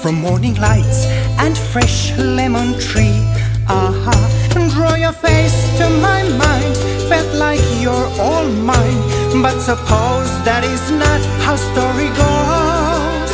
From 0.06 0.20
morning 0.20 0.54
lights 0.60 1.04
and 1.42 1.58
fresh 1.58 2.16
lemon 2.16 2.78
tree. 2.78 3.18
Aha, 3.66 4.18
and 4.54 4.70
draw 4.70 4.94
your 4.94 5.10
face 5.10 5.58
to 5.78 5.90
my 5.98 6.22
mind. 6.44 6.74
Felt 7.10 7.34
like 7.34 7.64
you're 7.82 8.08
all 8.26 8.46
mine, 8.46 9.00
but 9.42 9.58
suppose 9.58 10.30
that 10.46 10.62
is 10.62 10.84
not 10.92 11.20
how 11.42 11.56
story 11.56 12.10
goes. 12.22 13.32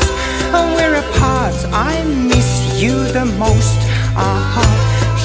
We're 0.77 0.97
apart, 1.05 1.59
I 1.75 1.93
miss 2.33 2.51
you 2.81 2.97
the 3.19 3.27
most. 3.37 3.81
Aha, 4.17 4.69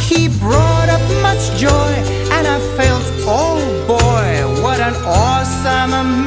he 0.05 0.27
brought 0.43 0.89
up 0.89 1.05
much 1.27 1.43
joy, 1.55 1.93
and 2.35 2.43
I 2.45 2.59
felt, 2.75 3.07
oh 3.23 3.63
boy, 3.87 4.61
what 4.61 4.81
an 4.81 4.95
awesome 5.05 6.26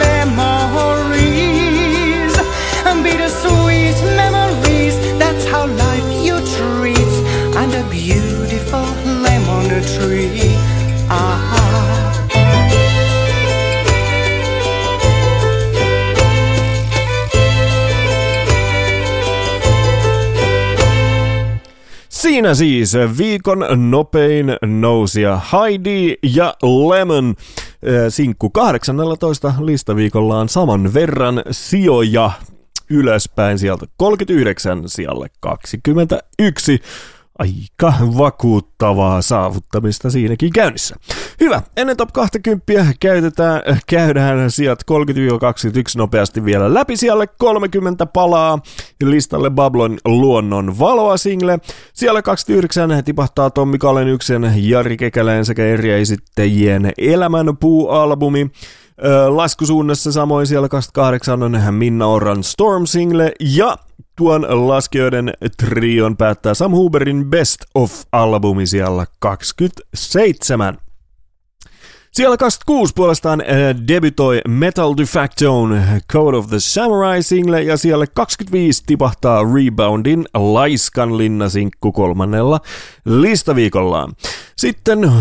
Siinä 22.41 22.55
siis 22.55 22.97
viikon 23.18 23.66
nopein 23.91 24.47
nousija 24.80 25.41
Heidi 25.53 26.14
ja 26.22 26.55
Lemon. 26.62 27.34
Sinkku 28.09 28.51
18 28.51 29.55
listaviikolla 29.61 30.38
on 30.38 30.49
saman 30.49 30.95
verran 30.95 31.43
sijoja 31.51 32.30
ylöspäin 32.91 33.59
sieltä 33.59 33.86
39 33.97 34.82
sijalle 34.86 35.30
21. 35.41 36.82
Aika 37.41 37.93
vakuuttavaa 38.18 39.22
saavuttamista 39.22 40.11
siinäkin 40.11 40.53
käynnissä. 40.53 40.97
Hyvä, 41.41 41.62
ennen 41.76 41.97
top 41.97 42.12
20 42.12 42.72
käytetään, 43.01 43.62
käydään 43.86 44.51
sijat 44.51 44.82
30-21 44.91 44.95
nopeasti 45.97 46.45
vielä 46.45 46.74
läpi. 46.74 46.97
Siellä 46.97 47.26
30 47.26 48.07
palaa 48.07 48.59
listalle 49.05 49.51
Bablon 49.51 49.99
luonnon 50.05 50.78
valoa 50.78 51.16
single. 51.16 51.59
Siellä 51.93 52.22
29 52.22 53.05
tipahtaa 53.05 53.51
Tommi 53.51 53.78
Kalenyksen, 53.78 54.53
Jari 54.57 54.97
Kekäleen 54.97 55.45
sekä 55.45 55.66
eri 55.66 55.91
esittäjien 55.91 56.93
Elämänpuu-albumi. 56.99 58.51
Ö, 59.05 59.36
Laskusuunnassa 59.36 60.12
samoin 60.12 60.47
siellä 60.47 60.68
28 60.68 61.43
on 61.43 61.74
Minna 61.74 62.07
Orran 62.07 62.45
Storm 62.45 62.86
Single 62.86 63.32
ja 63.41 63.76
tuon 64.17 64.69
laskijoiden 64.69 65.33
trion 65.57 66.17
päättää 66.17 66.55
Sam 66.55 66.73
Huberin 66.73 67.31
Best 67.31 67.61
of-albumi 67.75 68.67
siellä 68.67 69.07
27. 69.19 70.79
Siellä 72.11 72.37
26 72.37 72.93
puolestaan 72.97 73.41
äh, 73.41 73.47
debutoi 73.89 74.41
Metal 74.49 74.95
de 74.97 75.05
Factoon 75.05 75.83
Code 76.13 76.37
of 76.37 76.47
the 76.47 76.61
Samurai 76.61 77.23
single 77.23 77.63
ja 77.63 77.77
siellä 77.77 78.07
25 78.07 78.83
tipahtaa 78.87 79.43
Reboundin 79.55 80.25
Laiskan 80.35 81.19
linnasinkku 81.19 81.93
kolmannella 81.93 82.61
listaviikollaan. 83.05 84.13
Sitten 84.57 85.05
äh, 85.05 85.13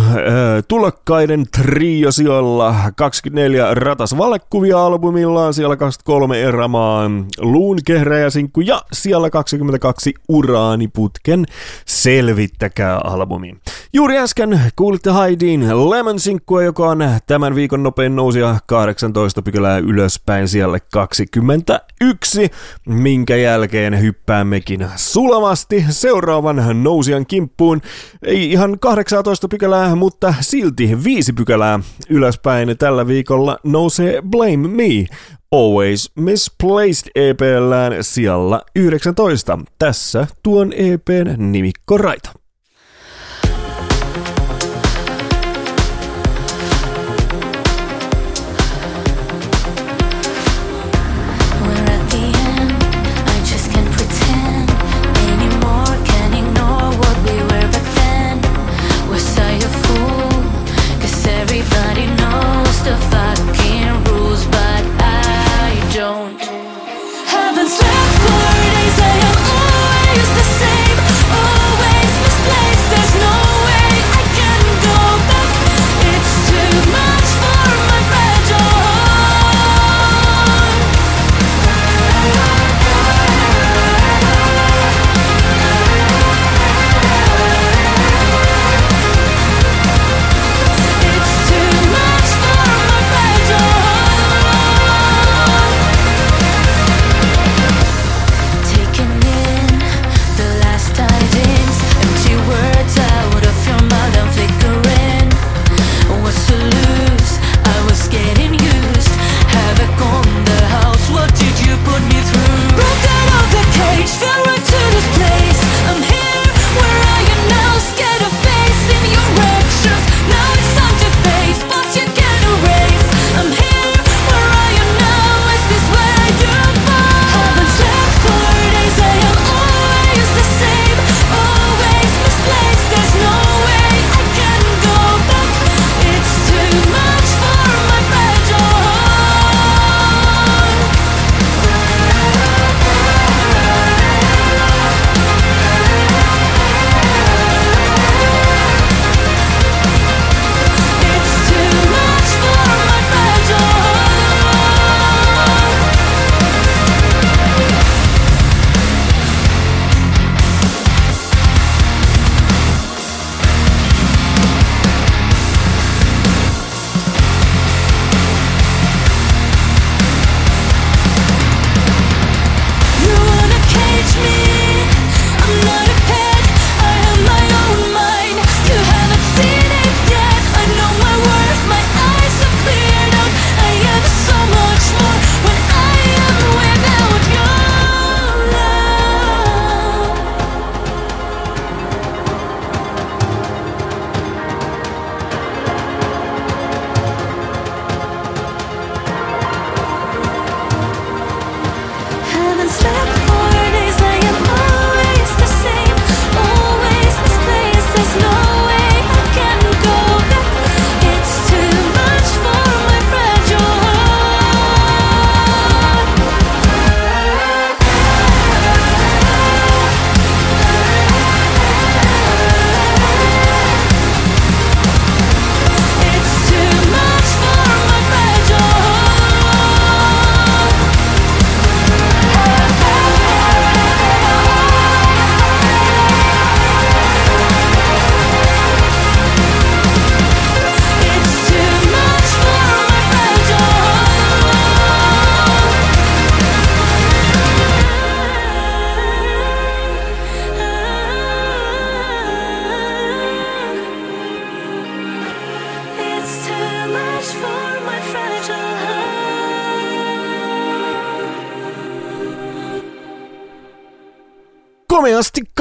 tulokkaiden 0.67 1.45
trio 1.57 2.11
sijoilla 2.11 2.75
24 2.95 3.73
Ratas 3.73 4.17
valekuvia-albumillaan, 4.17 5.53
siellä 5.53 5.75
23 5.75 6.41
Erämaan 6.41 7.25
Luun 7.39 7.77
kehräjäsinkku 7.85 8.61
ja 8.61 8.81
siellä 8.93 9.29
22 9.29 10.13
Uraaniputken 10.29 11.45
Selvittäkää-albumi. 11.85 13.55
Juuri 13.93 14.17
äsken 14.17 14.61
kuulitte 14.75 15.09
Haidin 15.11 15.89
Lemon-sinkkua, 15.89 16.63
joka 16.63 16.78
on 16.87 16.99
tämän 17.27 17.55
viikon 17.55 17.83
nopein 17.83 18.15
nousija 18.15 18.55
18 18.65 19.41
pykälää 19.41 19.77
ylöspäin 19.77 20.47
siellä 20.47 20.79
21, 20.93 22.49
minkä 22.87 23.35
jälkeen 23.35 24.01
hyppäämmekin 24.01 24.87
sulavasti 24.95 25.85
seuraavan 25.89 26.83
nousijan 26.83 27.25
kimppuun. 27.25 27.81
Ei 28.23 28.51
ihan 28.51 28.79
18 28.79 29.47
pykälää, 29.47 29.95
mutta 29.95 30.33
silti 30.39 31.03
5 31.03 31.33
pykälää 31.33 31.79
ylöspäin 32.09 32.77
tällä 32.77 33.07
viikolla 33.07 33.57
nousee 33.63 34.21
Blame 34.21 34.67
Me. 34.67 35.05
Always 35.51 36.11
Misplaced 36.15 37.11
EPllään 37.15 37.93
sijalla 38.01 38.61
19. 38.75 39.59
Tässä 39.79 40.27
tuon 40.43 40.73
EPn 40.73 41.51
nimikko 41.51 41.97
Raita. 41.97 42.38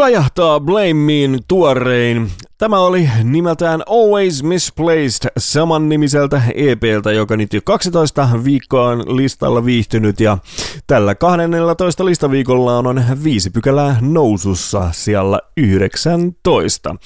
Kajahtaa 0.09 0.61
Blamein 0.61 1.40
tuorein. 1.48 2.30
Tämä 2.59 2.78
oli 2.78 3.11
nimeltään 3.24 3.82
Always 3.86 4.42
Misplaced 4.42 5.30
saman 5.38 5.88
nimiseltä 5.88 6.42
EPltä, 6.54 7.12
joka 7.12 7.36
nyt 7.36 7.52
jo 7.52 7.61
12 7.64 8.28
viikkoa 8.44 8.98
listalla 8.98 9.64
viihtynyt 9.64 10.20
ja 10.20 10.38
tällä 10.86 11.14
12 11.14 12.04
listaviikolla 12.04 12.78
on 12.78 13.04
viisi 13.24 13.50
pykälää 13.50 13.96
nousussa 14.00 14.88
siellä 14.92 15.40
19. 15.56 16.96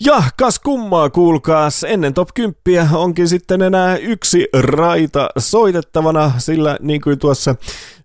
Ja 0.00 0.22
kas 0.38 0.58
kummaa 0.58 1.10
kuulkaas, 1.10 1.84
ennen 1.84 2.14
top 2.14 2.28
10 2.34 2.88
onkin 2.94 3.28
sitten 3.28 3.62
enää 3.62 3.96
yksi 3.96 4.48
raita 4.60 5.28
soitettavana, 5.38 6.32
sillä 6.38 6.76
niin 6.80 7.00
kuin 7.00 7.18
tuossa 7.18 7.54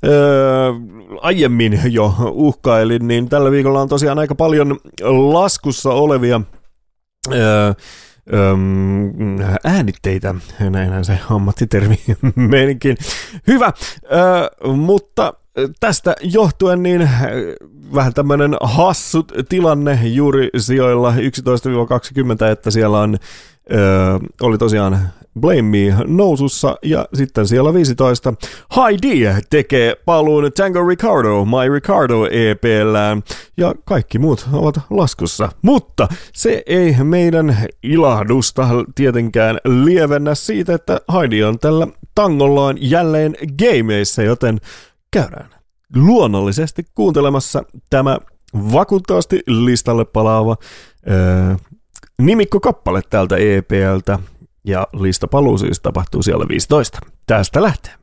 öö, 0.06 0.72
aiemmin 1.22 1.82
jo 1.86 2.14
uhkailin, 2.32 3.08
niin 3.08 3.30
tällä 3.30 3.52
viikolla 3.52 3.82
on 3.82 3.90
tosiaan 3.90 4.20
aika 4.20 4.36
paljon 4.36 4.78
laskussa 5.34 5.90
olevia 5.90 6.42
öö, 7.34 7.74
äänitteitä, 9.64 10.36
näinhän 10.70 11.06
se 11.06 11.20
ammattitermi 11.30 12.00
menikin. 12.36 12.98
Hyvä, 13.48 13.74
öö, 14.14 14.74
mutta 14.76 15.34
tästä 15.80 16.16
johtuen 16.22 16.84
niin 16.84 17.02
äh, 17.02 17.22
vähän 17.96 18.14
tämmöinen 18.14 18.56
hassut 18.62 19.32
tilanne 19.50 20.00
juuri 20.04 20.50
sijoilla 20.58 21.14
11-20, 22.46 22.46
että 22.52 22.72
siellä 22.72 23.00
on, 23.00 23.18
ö, 23.72 23.78
oli 24.42 24.58
tosiaan 24.58 25.00
Blame 25.40 25.62
Me 25.62 25.96
nousussa 26.08 26.76
ja 26.84 27.08
sitten 27.14 27.48
siellä 27.48 27.74
15 27.74 28.34
Heidi 28.76 29.26
tekee 29.50 29.96
paluun 30.06 30.52
Tango 30.58 30.88
Ricardo, 30.88 31.46
My 31.46 31.74
Ricardo 31.74 32.26
EPllään 32.32 33.24
ja 33.58 33.74
kaikki 33.86 34.20
muut 34.20 34.48
ovat 34.54 34.80
laskussa. 34.90 35.50
Mutta 35.62 36.08
se 36.34 36.64
ei 36.66 36.96
meidän 37.04 37.58
ilahdusta 37.84 38.68
tietenkään 38.96 39.58
lievennä 39.66 40.36
siitä, 40.36 40.74
että 40.74 41.02
Heidi 41.14 41.44
on 41.44 41.60
tällä 41.60 41.88
tangollaan 42.16 42.78
jälleen 42.80 43.36
gameissa, 43.60 44.24
joten 44.24 44.60
käydään 45.12 45.50
luonnollisesti 45.96 46.86
kuuntelemassa 46.96 47.64
tämä 47.90 48.18
vakuuttavasti 48.54 49.44
listalle 49.48 50.06
palaava 50.06 50.56
öö, 51.10 51.56
nimikkokappale 52.22 53.02
tältä 53.10 53.36
EPLtä. 53.36 54.20
Ja 54.66 54.88
listapaluu 54.94 55.58
siis 55.58 55.80
tapahtuu 55.80 56.24
siellä 56.24 56.48
15. 56.48 57.00
Tästä 57.28 57.62
lähtee. 57.62 57.94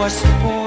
was 0.00 0.22
born. 0.42 0.59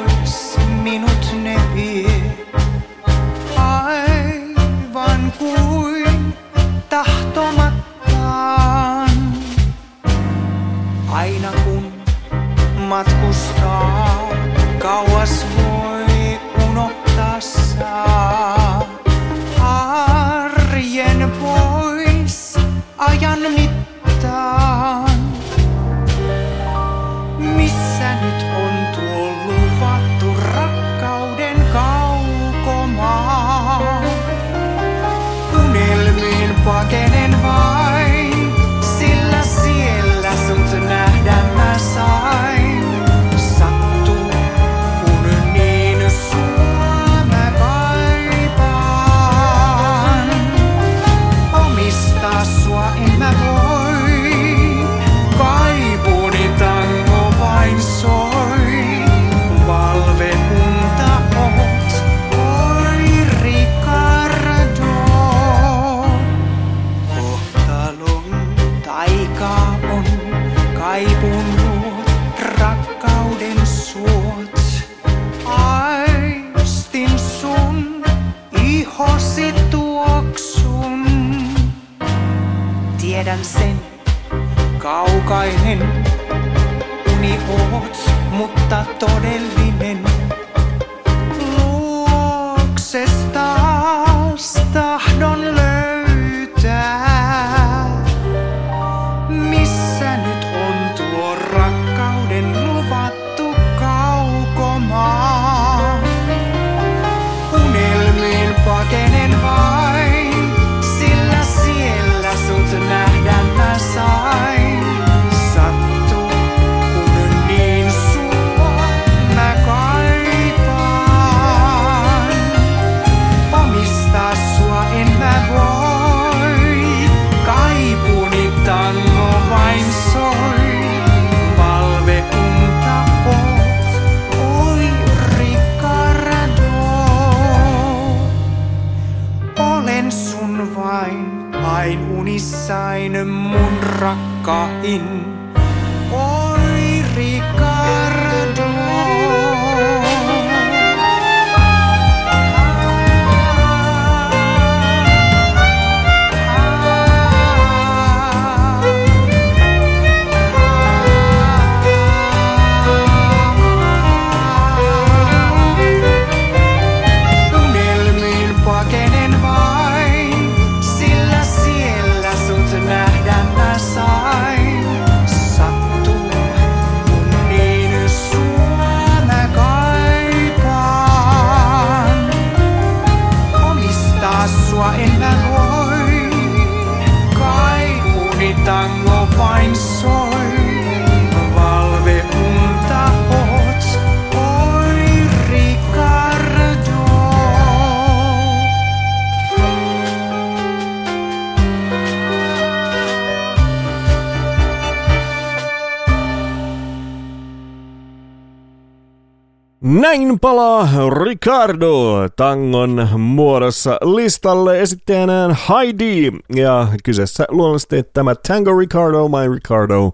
Näin 210.13 210.39
palaa 210.39 210.89
Ricardo 211.23 212.29
tangon 212.35 213.09
muodossa 213.17 213.97
listalle 214.01 214.81
esittäjänään 214.81 215.57
Heidi. 215.69 216.31
Ja 216.55 216.87
kyseessä 217.03 217.45
luonnollisesti 217.49 218.03
tämä 218.13 218.35
Tango 218.47 218.79
Ricardo, 218.79 219.27
My 219.27 219.53
Ricardo 219.53 220.11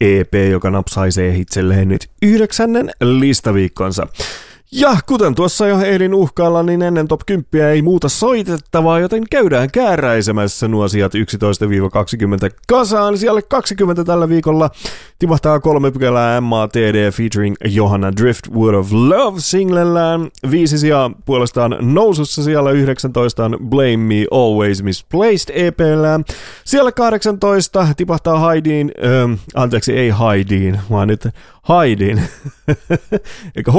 EP, 0.00 0.34
joka 0.50 0.70
napsaisee 0.70 1.36
itselleen 1.36 1.88
nyt 1.88 2.10
yhdeksännen 2.22 2.90
listaviikkonsa. 3.00 4.06
Ja 4.72 4.96
kuten 5.06 5.34
tuossa 5.34 5.66
jo 5.66 5.80
ehdin 5.80 6.14
uhkailla, 6.14 6.62
niin 6.62 6.82
ennen 6.82 7.08
top 7.08 7.20
10 7.26 7.70
ei 7.70 7.82
muuta 7.82 8.08
soitettavaa, 8.08 8.98
joten 8.98 9.22
käydään 9.30 9.70
kääräisemässä 9.70 10.68
nuo 10.68 10.88
sijat 10.88 11.12
11-20 11.14 11.18
kasaan. 12.68 13.18
Siellä 13.18 13.42
20 13.42 14.04
tällä 14.04 14.28
viikolla 14.28 14.70
tipahtaa 15.18 15.60
kolme 15.60 15.90
pykälää 15.90 16.40
MATD 16.40 17.10
featuring 17.10 17.56
Johanna 17.64 18.12
Driftwood 18.16 18.74
of 18.74 18.92
Love 18.92 19.40
singlellään. 19.40 20.28
Viisi 20.50 20.78
sijaa 20.78 21.10
puolestaan 21.24 21.76
nousussa 21.80 22.42
siellä 22.42 22.70
19 22.70 23.44
on 23.44 23.58
Blame 23.68 23.96
Me 23.96 24.26
Always 24.30 24.82
Misplaced 24.82 25.50
EPllään. 25.54 26.24
Siellä 26.64 26.92
18 26.92 27.88
tipahtaa 27.96 28.38
Haidiin, 28.38 28.92
ähm, 29.04 29.32
anteeksi 29.54 29.92
ei 29.92 30.08
Haidiin, 30.08 30.80
vaan 30.90 31.08
nyt 31.08 31.28
Haidin, 31.68 32.22
eikä 33.56 33.72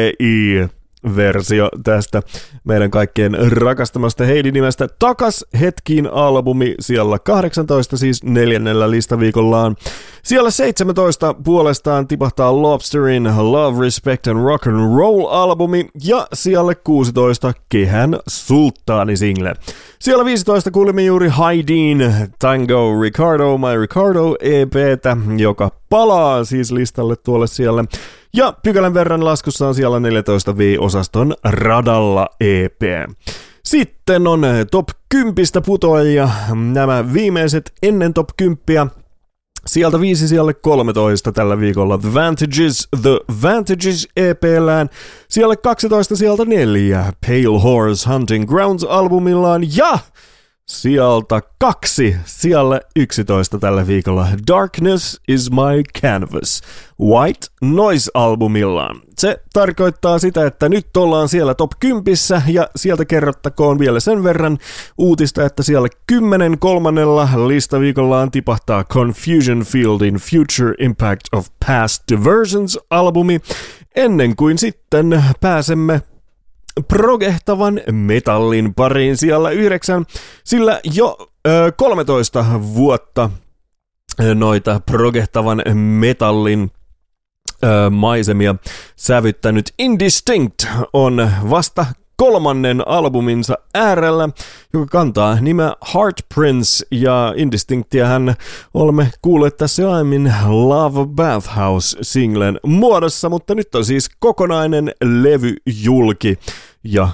H-A-I-D-I 0.00 0.80
versio 1.16 1.68
tästä 1.84 2.22
meidän 2.64 2.90
kaikkien 2.90 3.36
rakastamasta 3.52 4.24
Heidi-nimestä 4.24 4.88
Takas 4.98 5.44
hetkiin 5.60 6.06
albumi 6.12 6.74
siellä 6.80 7.18
18 7.18 7.96
siis 7.96 8.24
neljännellä 8.24 8.90
listaviikollaan. 8.90 9.76
Siellä 10.22 10.50
17 10.50 11.34
puolestaan 11.44 12.06
tipahtaa 12.06 12.62
Lobsterin 12.62 13.28
Love, 13.38 13.84
Respect 13.84 14.26
and 14.26 14.44
Rock 14.44 14.66
and 14.66 14.96
Roll 14.96 15.26
albumi 15.26 15.88
ja 16.04 16.26
siellä 16.32 16.74
16 16.74 17.52
Kehän 17.68 18.18
sulttaani 18.28 19.16
single. 19.16 19.54
Siellä 19.98 20.24
15 20.24 20.70
kuulimme 20.70 21.02
juuri 21.02 21.28
Haidin 21.28 22.14
Tango 22.38 23.00
Ricardo 23.02 23.58
My 23.58 23.80
Ricardo 23.80 24.34
EPtä, 24.40 25.16
joka 25.36 25.70
palaa 25.90 26.44
siis 26.44 26.72
listalle 26.72 27.16
tuolle 27.16 27.46
siellä. 27.46 27.84
Ja 28.34 28.54
pykälän 28.62 28.94
verran 28.94 29.24
laskussa 29.24 29.68
on 29.68 29.74
siellä 29.74 30.00
14 30.00 30.58
V-osaston 30.58 31.34
radalla 31.44 32.26
EP. 32.40 32.82
Sitten 33.64 34.26
on 34.26 34.42
top 34.70 34.88
10 35.08 35.34
putoajia, 35.66 36.30
nämä 36.72 37.12
viimeiset 37.12 37.72
ennen 37.82 38.14
top 38.14 38.28
10. 38.36 38.90
Sieltä 39.66 40.00
viisi 40.00 40.28
siellä 40.28 40.54
13 40.54 41.32
tällä 41.32 41.60
viikolla 41.60 41.98
The 41.98 42.14
Vantages, 42.14 42.88
The 43.02 43.20
Vantages 43.42 44.08
EPllään. 44.16 44.90
Siellä 45.28 45.56
12 45.56 46.16
sieltä 46.16 46.44
neljä 46.44 47.12
Pale 47.26 47.60
Horse 47.62 48.10
Hunting 48.10 48.48
Grounds 48.48 48.84
albumillaan 48.84 49.76
ja 49.76 49.98
sieltä 50.70 51.42
kaksi, 51.58 52.16
siellä 52.24 52.80
11 52.96 53.58
tällä 53.58 53.86
viikolla. 53.86 54.28
Darkness 54.46 55.20
is 55.28 55.50
my 55.50 55.82
canvas, 56.02 56.62
White 57.00 57.46
Noise-albumillaan. 57.62 59.00
Se 59.18 59.40
tarkoittaa 59.52 60.18
sitä, 60.18 60.46
että 60.46 60.68
nyt 60.68 60.96
ollaan 60.96 61.28
siellä 61.28 61.54
top 61.54 61.70
10 61.80 62.16
ja 62.46 62.68
sieltä 62.76 63.04
kerrottakoon 63.04 63.78
vielä 63.78 64.00
sen 64.00 64.24
verran 64.24 64.58
uutista, 64.98 65.44
että 65.44 65.62
siellä 65.62 65.88
10 66.06 66.58
kolmannella 66.58 67.28
listaviikollaan 67.46 68.30
tipahtaa 68.30 68.84
Confusion 68.84 69.64
Fieldin 69.64 70.14
Future 70.14 70.74
Impact 70.78 71.22
of 71.32 71.46
Past 71.66 72.02
Diversions-albumi, 72.12 73.40
ennen 73.96 74.36
kuin 74.36 74.58
sitten 74.58 75.24
pääsemme 75.40 76.02
progehtavan 76.88 77.80
metallin 77.90 78.74
pariin 78.74 79.16
siellä 79.16 79.50
yhdeksän, 79.50 80.06
sillä 80.44 80.80
jo 80.94 81.28
ö, 81.46 81.72
13 81.76 82.44
vuotta 82.74 83.30
noita 84.34 84.80
progehtavan 84.86 85.62
metallin 85.74 86.70
ö, 87.64 87.90
maisemia 87.90 88.54
sävyttänyt 88.96 89.74
Indistinct 89.78 90.66
on 90.92 91.30
vasta 91.50 91.86
kolmannen 92.20 92.88
albuminsa 92.88 93.58
äärellä, 93.74 94.28
joka 94.72 94.86
kantaa 94.86 95.40
nimeä 95.40 95.72
Heart 95.94 96.16
Prince 96.34 96.86
ja 96.90 97.34
Indistinctiahän 97.36 98.34
olemme 98.74 99.10
kuulleet 99.22 99.56
tässä 99.56 99.92
aiemmin 99.92 100.32
Love 100.48 101.06
Bathhouse-singlen 101.06 102.60
muodossa, 102.66 103.28
mutta 103.28 103.54
nyt 103.54 103.74
on 103.74 103.84
siis 103.84 104.10
kokonainen 104.18 104.92
levy 105.04 105.54
julki 105.84 106.38
ja 106.84 107.08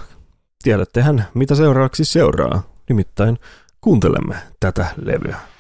tiedättehän 0.63 1.27
mitä 1.35 1.55
seuraavaksi 1.55 2.05
seuraa, 2.05 2.63
nimittäin 2.89 3.39
kuuntelemme 3.81 4.37
tätä 4.61 4.87
levyä. 5.03 5.56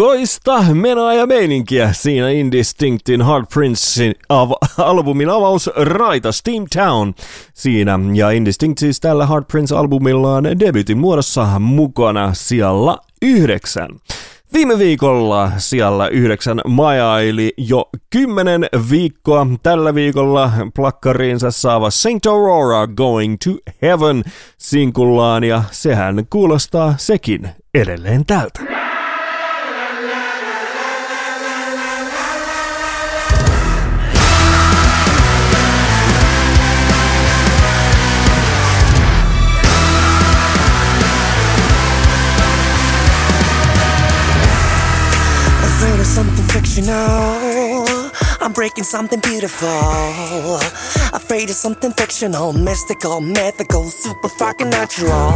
Melkoista 0.00 0.62
menoa 0.74 1.14
ja 1.14 1.26
meininkiä 1.26 1.92
siinä 1.92 2.30
Indistinctin 2.30 3.22
Hard 3.22 3.46
Princein 3.54 4.14
av- 4.28 4.52
albumin 4.78 5.28
avaus 5.28 5.70
Raita 5.76 6.32
Steam 6.32 6.64
Town 6.76 7.14
siinä. 7.54 7.98
Ja 8.14 8.30
Indistinct 8.30 8.78
siis 8.78 9.00
tällä 9.00 9.26
Hard 9.26 9.44
Prince-albumillaan 9.44 10.60
debutin 10.60 10.98
muodossa 10.98 11.58
mukana 11.58 12.34
siellä 12.34 12.96
yhdeksän. 13.22 13.88
Viime 14.52 14.78
viikolla 14.78 15.50
siellä 15.56 16.08
yhdeksän 16.08 16.60
majaili 16.68 17.52
jo 17.56 17.88
kymmenen 18.10 18.66
viikkoa. 18.90 19.46
Tällä 19.62 19.94
viikolla 19.94 20.50
plakkariinsa 20.74 21.50
saava 21.50 21.90
Saint 21.90 22.26
Aurora 22.26 22.86
Going 22.86 23.36
to 23.44 23.50
Heaven 23.82 24.22
sinkullaan 24.58 25.44
ja 25.44 25.62
sehän 25.70 26.26
kuulostaa 26.30 26.94
sekin 26.98 27.48
edelleen 27.74 28.26
tältä. 28.26 28.79
Something 46.80 46.86
fictional. 46.86 48.10
I'm 48.40 48.52
breaking 48.52 48.84
something 48.84 49.20
beautiful. 49.20 49.68
Afraid 51.12 51.50
of 51.50 51.56
something 51.56 51.92
fictional, 51.92 52.52
mystical, 52.52 53.20
mythical, 53.20 53.84
super 53.84 54.28
fucking 54.28 54.70
natural. 54.70 55.32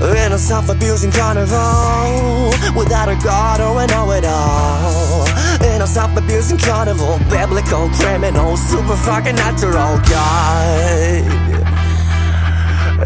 In 0.00 0.32
a 0.32 0.38
self 0.38 0.68
abusing 0.68 1.10
carnival, 1.10 2.50
without 2.76 3.08
a 3.08 3.16
god 3.22 3.60
or 3.60 3.82
a 3.82 3.86
know 3.86 4.10
it 4.12 4.24
all. 4.24 5.26
In 5.74 5.82
a 5.82 5.86
self 5.86 6.16
abusing 6.16 6.58
carnival, 6.58 7.18
biblical, 7.30 7.88
criminal, 7.90 8.56
super 8.56 8.96
fucking 8.96 9.36
natural. 9.36 9.98
God. 10.08 11.58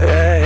Yeah, 0.01 0.42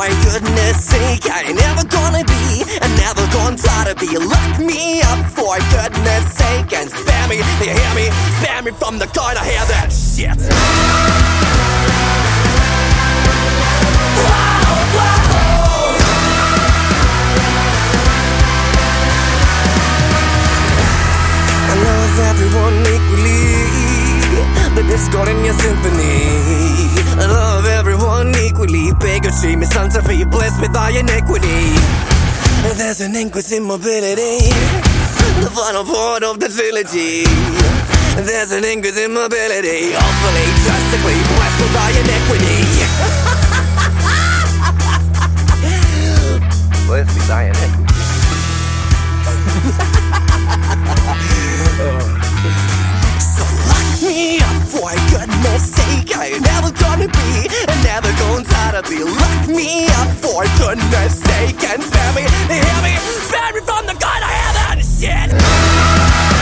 for 0.00 0.08
goodness 0.24 0.84
sake. 0.84 1.26
I 1.30 1.42
ain't 1.48 1.58
never 1.58 1.84
gonna 1.84 2.24
be 2.24 2.64
and 2.80 2.90
never 2.96 3.24
gonna 3.32 3.56
try 3.56 3.84
to 3.84 3.94
be. 3.96 4.16
Lock 4.16 4.58
me 4.58 5.02
up 5.02 5.20
for 5.36 5.58
goodness 5.76 6.32
sake 6.32 6.72
and 6.72 6.90
spare 6.90 7.28
me. 7.28 7.36
Do 7.58 7.64
you 7.68 7.76
hear 7.76 7.94
me? 7.94 8.06
Spare 8.40 8.62
me 8.62 8.72
from 8.72 8.98
the. 8.98 9.06
I 9.20 9.44
hear 9.44 9.64
that 9.74 9.92
shit. 9.92 10.40
Everyone 22.30 22.80
equally. 22.80 23.09
The 24.74 24.82
discord 24.86 25.28
in 25.28 25.44
your 25.44 25.54
symphony. 25.54 26.30
I 27.18 27.26
love 27.26 27.66
everyone 27.66 28.34
equally. 28.36 28.92
Bigotry, 29.00 29.56
misanthropy, 29.56 30.24
blessed 30.24 30.60
with 30.60 30.72
thy 30.72 30.90
iniquity. 30.90 31.74
There's 32.78 33.00
an 33.00 33.16
inquisitive 33.16 33.64
mobility. 33.64 34.38
The 35.42 35.50
final 35.50 35.84
part 35.84 36.22
of 36.22 36.38
the 36.38 36.48
trilogy. 36.48 37.24
There's 38.24 38.52
an 38.52 38.64
inquisitive 38.64 39.10
mobility. 39.10 39.94
Awfully, 39.96 40.46
drastically 40.64 41.18
blessed 41.34 41.60
with 41.60 41.72
thy 41.74 41.90
iniquity. 42.00 42.58
blessed 46.86 47.14
with 47.14 47.28
thy 47.28 47.42
iniquity. 47.44 47.79
Me 54.20 54.38
for 54.72 54.92
goodness 55.12 55.62
sake. 55.76 56.16
I 56.16 56.26
ain't 56.34 56.44
never 56.52 56.70
gonna 56.72 57.08
be 57.08 57.30
and 57.70 57.80
never 57.84 58.10
gonna 58.20 58.44
try 58.44 58.68
to 58.76 58.82
be. 58.88 58.98
Lock 59.04 59.48
me 59.48 59.88
for 60.22 60.44
goodness 60.60 61.12
sake 61.22 61.62
and 61.70 61.82
spare 61.82 62.12
me, 62.16 62.22
hear 62.52 62.78
me, 62.84 62.94
spare 63.28 63.52
me 63.54 63.60
from 63.60 63.86
the 63.86 63.96
gun. 64.04 64.20
I 64.28 64.32
hear 64.40 64.52
that 64.58 64.78
shit. 64.84 66.39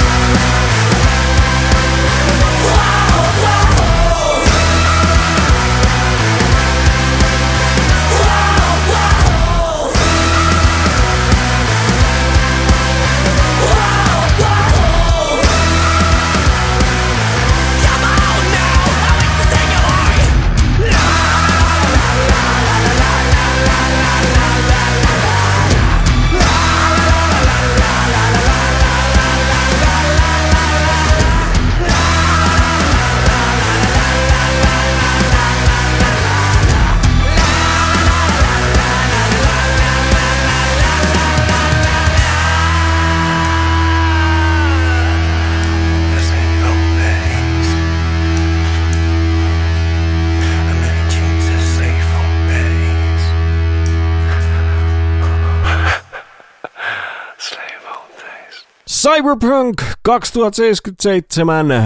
Cyberpunk 59.09 59.83
2077 60.03 61.71
äh, 61.71 61.83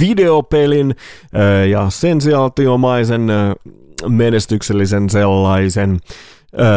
videopelin 0.00 0.94
äh, 1.34 1.68
ja 1.68 1.90
sensiaatiomaisen 1.90 3.30
äh, 3.30 3.54
menestyksellisen 4.08 5.10
sellaisen 5.10 6.00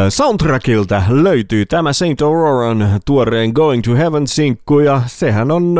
soundtrackilta 0.08 1.02
löytyy 1.08 1.66
tämä 1.66 1.92
Saint 1.92 2.22
Auroran 2.22 3.00
tuoreen 3.06 3.50
Going 3.54 3.82
to 3.82 3.94
Heaven-sinkku 3.94 4.78
ja 4.78 5.02
sehän 5.06 5.50
on 5.50 5.74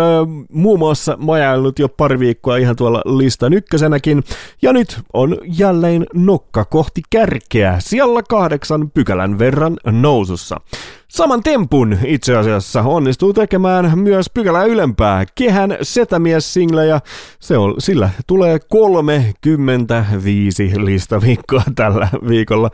muun 0.53 0.79
muassa 0.79 1.17
majaillut 1.19 1.79
jo 1.79 1.89
pari 1.89 2.19
viikkoa 2.19 2.57
ihan 2.57 2.77
tuolla 2.77 3.03
listan 3.05 3.53
ykkösenäkin 3.53 4.25
ja 4.63 4.73
nyt 4.73 5.01
on 5.13 5.39
jälleen 5.45 6.07
nokka 6.15 6.65
kohti 6.65 7.03
kärkeä 7.11 7.77
siellä 7.79 8.23
kahdeksan 8.23 8.91
pykälän 8.91 9.39
verran 9.39 9.77
nousussa. 9.87 10.61
Saman 11.09 11.43
tempun 11.43 11.99
itse 12.05 12.37
asiassa 12.37 12.83
onnistuu 12.83 13.33
tekemään 13.33 13.99
myös 13.99 14.31
pykälää 14.35 14.65
ylempää. 14.65 15.25
Kehän 15.35 15.77
setämies-single 15.83 16.87
ja 16.87 17.01
se 17.41 17.59
on, 17.59 17.75
sillä 17.79 18.11
tulee 18.27 18.59
35 18.69 20.73
listaviikkoa 20.77 21.63
tällä 21.77 22.09
viikolla 22.29 22.71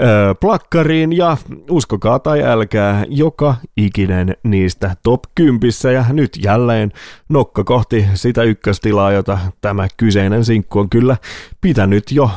öö, 0.00 0.34
plakkariin. 0.34 1.16
Ja 1.16 1.36
uskokaa 1.70 2.18
tai 2.18 2.42
älkää 2.42 3.04
joka 3.08 3.54
ikinen 3.76 4.36
niistä 4.42 4.96
top 5.02 5.22
10 5.34 5.94
ja 5.94 6.04
nyt 6.12 6.38
jälleen 6.42 6.92
nokka 7.28 7.64
kohti 7.64 8.06
sitä 8.14 8.42
ykköstilaa, 8.42 9.12
jota 9.12 9.38
tämä 9.60 9.88
kyseinen 9.96 10.44
sinkku 10.44 10.78
on 10.78 10.90
kyllä 10.90 11.16
pitänyt 11.60 12.12
jo 12.12 12.30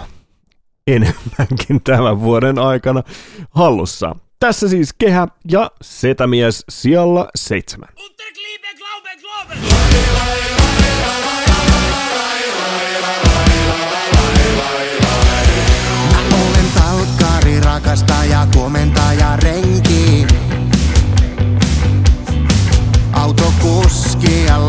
enemmänkin 0.88 1.84
tämän 1.84 2.22
vuoden 2.22 2.60
aikana 2.60 3.04
hallussa. 3.50 4.16
Tässä 4.44 4.70
siis 4.70 4.94
kehä 4.94 5.28
ja 5.52 5.72
setämies 5.82 6.64
sijalla 6.70 7.30
seitsemän. 7.36 7.90
Mä 16.30 16.36
olen 16.36 16.66
talkkari, 16.76 17.60
rakastaja, 17.60 18.48
komentaja, 18.56 19.36
renki. 19.36 20.28
Autokuski 23.14 24.46
ja 24.46 24.68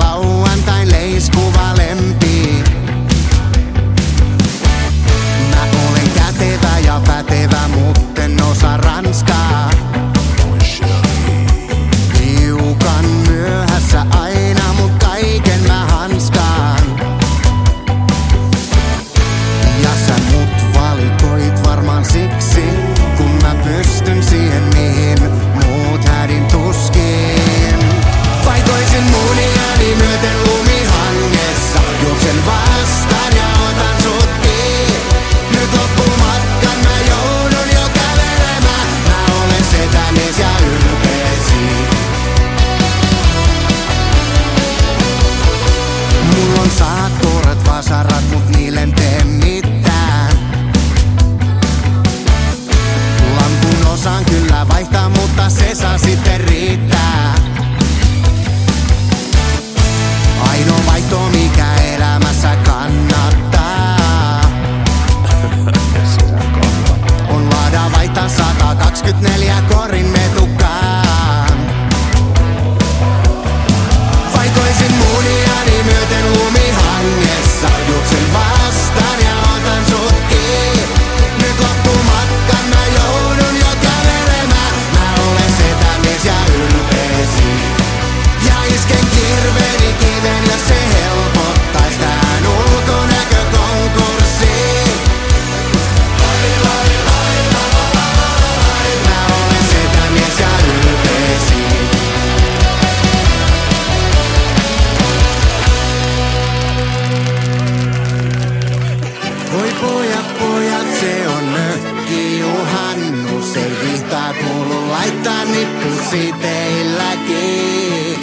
vuosi 116.14 116.32
teilläkin. 116.32 118.20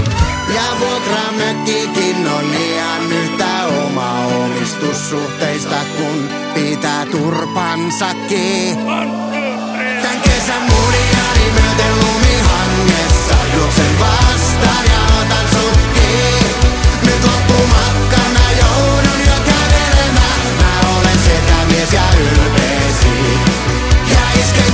Ja 0.54 0.62
vuokramökkikin 0.80 2.28
on 2.28 2.52
liian 2.52 3.12
yhtä 3.12 3.66
oma 3.86 4.26
omistussuhteista, 4.26 5.76
kun 5.98 6.30
pitää 6.54 7.06
turpansakin. 7.06 8.78
Tän 10.02 10.22
kesän 10.24 10.62
muliani 10.62 11.52
myöten 11.54 11.94
lumihangessa 12.00 13.36
juoksen 13.56 14.00
vastaan 14.00 14.86
ja 14.86 15.02
otan 15.22 15.48
sut 15.52 15.80
kiinni. 15.94 16.56
Nyt 17.06 17.24
loppumatka 17.24 18.18
mä 18.34 18.52
joudun 18.60 19.20
jo 19.28 19.36
kävelemään. 19.46 20.42
Mä 20.58 21.00
olen 21.00 21.20
setämies 21.20 21.94
ja 21.94 22.04
ylpeesi. 22.20 23.40
Ja 24.12 24.42
isken 24.42 24.71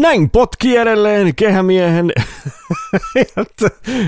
Näin 0.00 0.30
potki 0.30 0.76
edelleen 0.76 1.34
kehämiehen. 1.34 2.12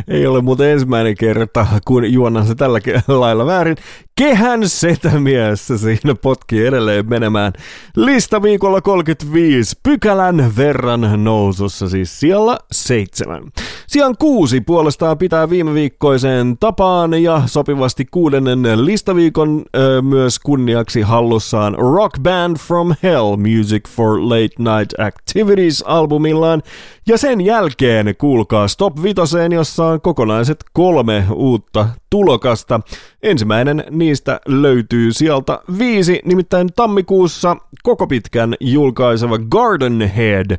Ei 0.08 0.26
ole 0.26 0.40
muuten 0.40 0.70
ensimmäinen 0.70 1.16
kerta, 1.16 1.66
kun 1.84 2.12
juonnan 2.12 2.46
se 2.46 2.54
tällä 2.54 2.80
lailla 3.08 3.46
väärin. 3.46 3.76
Kehän 4.20 4.68
setämies 4.68 5.66
siinä 5.66 6.14
potki 6.14 6.66
edelleen 6.66 7.08
menemään. 7.08 7.52
Lista 7.96 8.42
viikolla 8.42 8.80
35, 8.80 9.76
pykälän 9.82 10.52
verran 10.56 11.24
nousussa, 11.24 11.88
siis 11.88 12.20
siellä 12.20 12.58
seitsemän. 12.72 13.42
Sijan 13.86 14.14
kuusi 14.18 14.60
puolestaan 14.60 15.18
pitää 15.18 15.50
viime 15.50 15.74
viikkoiseen 15.74 16.56
tapaan 16.60 17.22
ja 17.22 17.42
sopivasti 17.46 18.04
kuudennen 18.10 18.84
listaviikon 18.84 19.64
ö, 19.76 20.02
myös 20.02 20.38
kunniaksi 20.38 21.00
hallussaan 21.00 21.74
Rock 21.78 22.22
Band 22.22 22.56
from 22.56 22.94
Hell 23.02 23.36
Music 23.36 23.88
for 23.88 24.28
Late 24.28 24.54
Night 24.58 25.00
Activities 25.00 25.84
albumillaan. 25.86 26.62
Ja 27.08 27.18
sen 27.18 27.40
jälkeen 27.40 28.14
kuulkaa 28.18 28.68
Stop 28.68 29.02
Vitoseen, 29.02 29.52
jossa 29.52 29.84
on 29.86 30.00
kokonaiset 30.00 30.64
kolme 30.72 31.24
uutta 31.34 31.88
tulokasta. 32.10 32.80
Ensimmäinen 33.22 33.84
niistä 34.10 34.40
löytyy 34.46 35.12
sieltä 35.12 35.60
viisi, 35.78 36.20
nimittäin 36.24 36.68
tammikuussa 36.76 37.56
koko 37.82 38.06
pitkän 38.06 38.54
julkaiseva 38.60 39.38
Garden 39.38 40.00
Head 40.00 40.50
äh, 40.50 40.58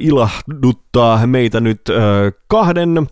ilahduttaa 0.00 1.26
meitä 1.26 1.60
nyt 1.60 1.80
äh, 1.90 1.96
kahden 2.48 3.06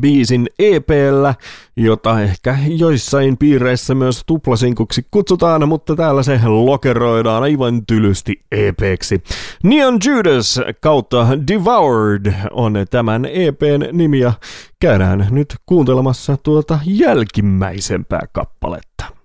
biisin 0.00 0.46
EPllä, 0.58 1.34
jota 1.76 2.20
ehkä 2.22 2.58
joissain 2.66 3.36
piireissä 3.36 3.94
myös 3.94 4.22
tuplasinkuksi 4.26 5.06
kutsutaan, 5.10 5.68
mutta 5.68 5.96
täällä 5.96 6.22
se 6.22 6.40
lokeroidaan 6.44 7.42
aivan 7.42 7.86
tylysti 7.86 8.44
EPksi. 8.52 9.22
Neon 9.64 9.98
Judas 10.04 10.60
kautta 10.80 11.26
Devoured 11.48 12.32
on 12.50 12.74
tämän 12.90 13.24
EPn 13.24 13.88
nimi 13.92 14.18
ja 14.18 14.32
käydään 14.80 15.26
nyt 15.30 15.54
kuuntelemassa 15.66 16.36
tuota 16.42 16.78
jälkimmäisempää 16.86 18.22
kappaletta. 18.32 19.17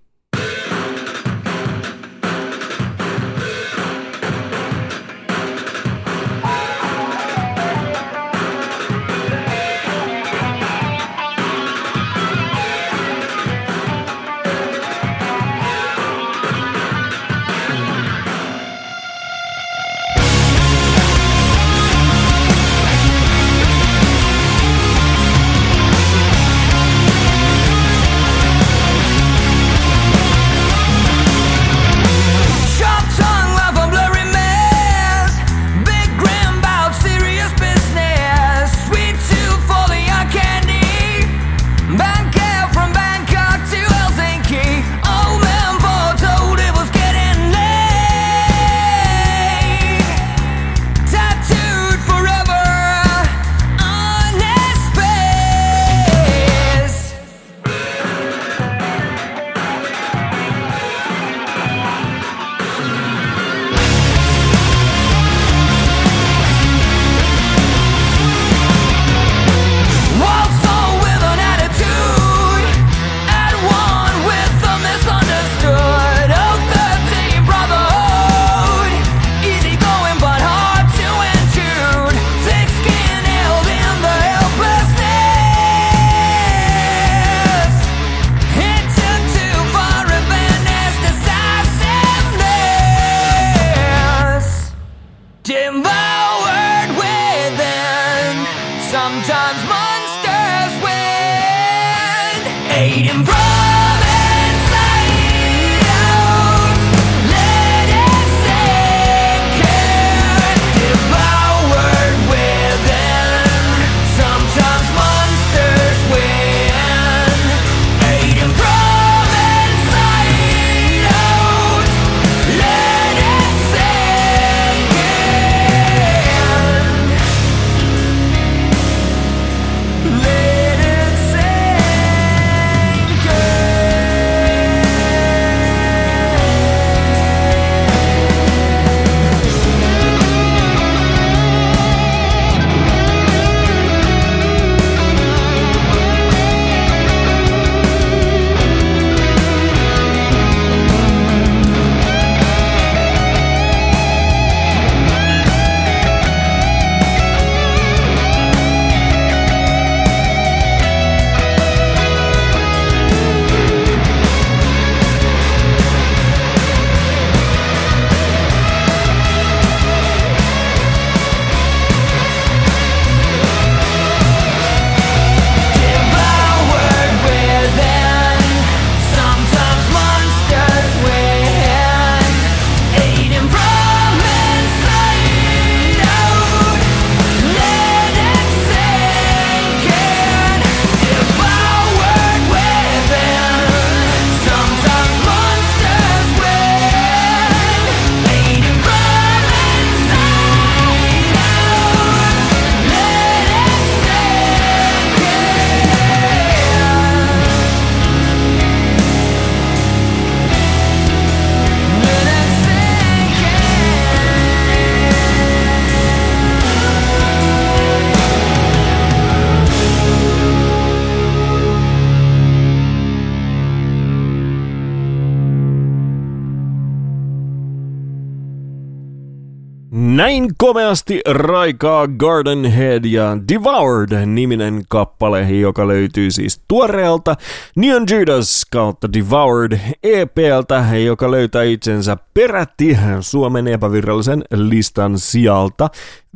Komeasti 230.73 231.21
raikaa 231.27 232.07
Garden 232.07 232.65
Head 232.65 233.05
ja 233.05 233.37
Devoured-niminen 233.47 234.83
kappale, 234.89 235.41
joka 235.41 235.87
löytyy 235.87 236.31
siis 236.31 236.61
tuoreelta 236.67 237.35
Neon 237.75 238.03
Judas 238.11 238.65
kautta 238.71 239.13
Devoured 239.13 239.79
EPltä, 240.03 240.85
joka 241.05 241.31
löytää 241.31 241.63
itsensä 241.63 242.17
perätti 242.33 242.97
Suomen 243.19 243.67
epävirallisen 243.67 244.43
listan 244.55 245.19
sijalta 245.19 245.89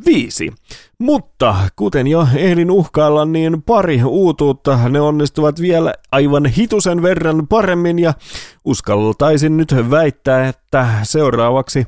viisi. 0.06 0.54
Mutta 0.98 1.56
kuten 1.76 2.08
jo 2.08 2.28
ehdin 2.36 2.72
uhkailla, 2.72 3.26
niin 3.26 3.62
pari 3.62 4.04
uutuutta 4.04 4.90
ne 4.90 5.02
onnistuvat 5.02 5.62
vielä 5.62 5.94
aivan 6.12 6.46
hitusen 6.46 7.02
verran 7.02 7.48
paremmin 7.48 8.00
ja 8.00 8.14
uskaltaisin 8.66 9.58
nyt 9.58 9.76
väittää, 9.90 10.48
että 10.48 10.88
seuraavaksi 11.04 11.88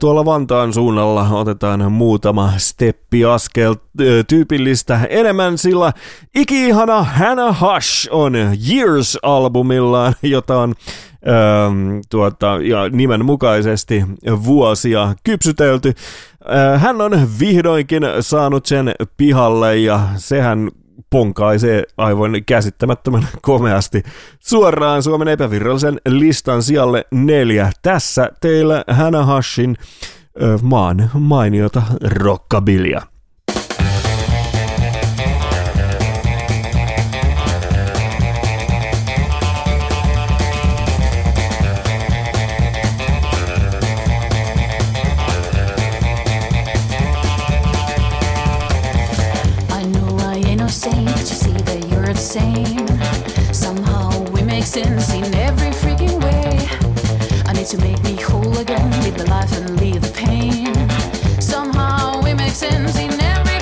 Tuolla 0.00 0.24
Vantaan 0.24 0.72
suunnalla 0.72 1.28
otetaan 1.28 1.92
muutama 1.92 2.52
steppi 2.56 3.24
askel 3.24 3.74
tyypillistä 4.28 5.00
enemmän, 5.08 5.58
sillä 5.58 5.92
iki-ihana 6.34 7.02
Hannah 7.02 7.60
Hush 7.60 8.08
on 8.10 8.34
Years-albumillaan, 8.70 10.14
jota 10.22 10.58
on 10.58 10.74
ähm, 11.28 11.98
tuota, 12.10 12.58
ja 12.62 12.88
nimenmukaisesti 12.88 14.04
vuosia 14.44 15.14
kypsytelty. 15.24 15.92
Äh, 16.54 16.82
hän 16.82 17.00
on 17.00 17.12
vihdoinkin 17.40 18.02
saanut 18.20 18.66
sen 18.66 18.92
pihalle 19.16 19.76
ja 19.76 20.00
sehän 20.16 20.70
ponkaisee 21.10 21.84
aivan 21.96 22.32
käsittämättömän 22.46 23.28
komeasti 23.42 24.02
suoraan 24.40 25.02
Suomen 25.02 25.28
epävirallisen 25.28 26.00
listan 26.08 26.62
sijalle 26.62 27.04
neljä. 27.10 27.70
Tässä 27.82 28.30
teillä 28.40 28.84
Hannah 28.88 29.36
Hushin 29.36 29.76
maan 30.62 31.10
mainiota 31.14 31.82
rockabilia. 32.00 33.13
Same. 52.34 52.88
Somehow 53.52 54.10
we 54.32 54.42
make 54.42 54.64
sense 54.64 55.12
in 55.12 55.32
every 55.36 55.70
freaking 55.70 56.16
way. 56.24 56.50
I 57.46 57.52
need 57.52 57.68
to 57.68 57.78
make 57.78 58.02
me 58.02 58.16
whole 58.16 58.58
again, 58.58 58.90
live 59.02 59.16
the 59.16 59.26
life 59.30 59.52
and 59.56 59.78
leave 59.80 60.02
the 60.02 60.12
pain. 60.26 60.74
Somehow 61.40 62.20
we 62.24 62.34
make 62.34 62.56
sense 62.66 62.98
in 62.98 63.12
every 63.20 63.53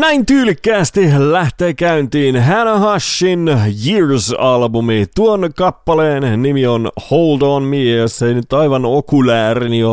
Näin 0.00 0.26
tyylikkäästi 0.26 1.00
lähtee 1.16 1.74
käyntiin 1.74 2.42
Hannah 2.42 2.94
Hushin 2.94 3.50
Years-albumi. 3.86 5.06
Tuon 5.14 5.50
kappaleen 5.56 6.42
nimi 6.42 6.66
on 6.66 6.90
Hold 7.10 7.42
On 7.42 7.62
Me, 7.62 7.84
ja 7.84 7.96
jos 7.96 8.22
ei 8.22 8.34
nyt 8.34 8.52
aivan 8.52 8.84
okuläärini 8.84 9.84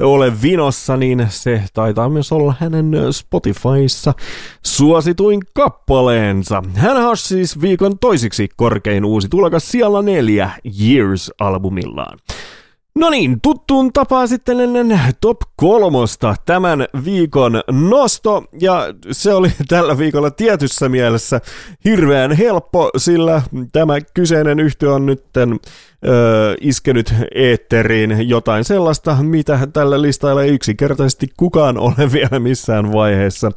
ole, 0.00 0.32
vinossa, 0.42 0.96
niin 0.96 1.26
se 1.30 1.62
taitaa 1.74 2.08
myös 2.08 2.32
olla 2.32 2.54
hänen 2.60 2.92
Spotifyssa 3.10 4.12
suosituin 4.64 5.40
kappaleensa. 5.54 6.62
Hannah 6.76 7.10
Hush 7.10 7.22
siis 7.22 7.60
viikon 7.60 7.98
toisiksi 7.98 8.48
korkein 8.56 9.04
uusi 9.04 9.28
tulokas 9.28 9.70
siellä 9.70 10.02
neljä 10.02 10.50
Years-albumillaan. 10.64 12.18
No 12.96 13.10
niin, 13.10 13.40
tuttuun 13.40 13.92
tapaan 13.92 14.28
sitten 14.28 14.60
ennen 14.60 15.00
top 15.20 15.36
kolmosta 15.56 16.34
tämän 16.46 16.86
viikon 17.04 17.62
nosto, 17.70 18.44
ja 18.60 18.94
se 19.12 19.34
oli 19.34 19.52
tällä 19.68 19.98
viikolla 19.98 20.30
tietyssä 20.30 20.88
mielessä 20.88 21.40
hirveän 21.84 22.32
helppo, 22.32 22.90
sillä 22.96 23.42
tämä 23.72 23.94
kyseinen 24.14 24.60
yhtiö 24.60 24.94
on 24.94 25.16
ö, 25.36 26.56
iskenyt 26.60 27.14
eetteriin. 27.34 28.28
Jotain 28.28 28.64
sellaista, 28.64 29.16
mitä 29.22 29.68
tällä 29.72 30.02
listalla 30.02 30.42
ei 30.42 30.50
yksinkertaisesti 30.50 31.26
kukaan 31.36 31.78
ole 31.78 32.12
vielä 32.12 32.38
missään 32.40 32.92
vaiheessa 32.92 33.52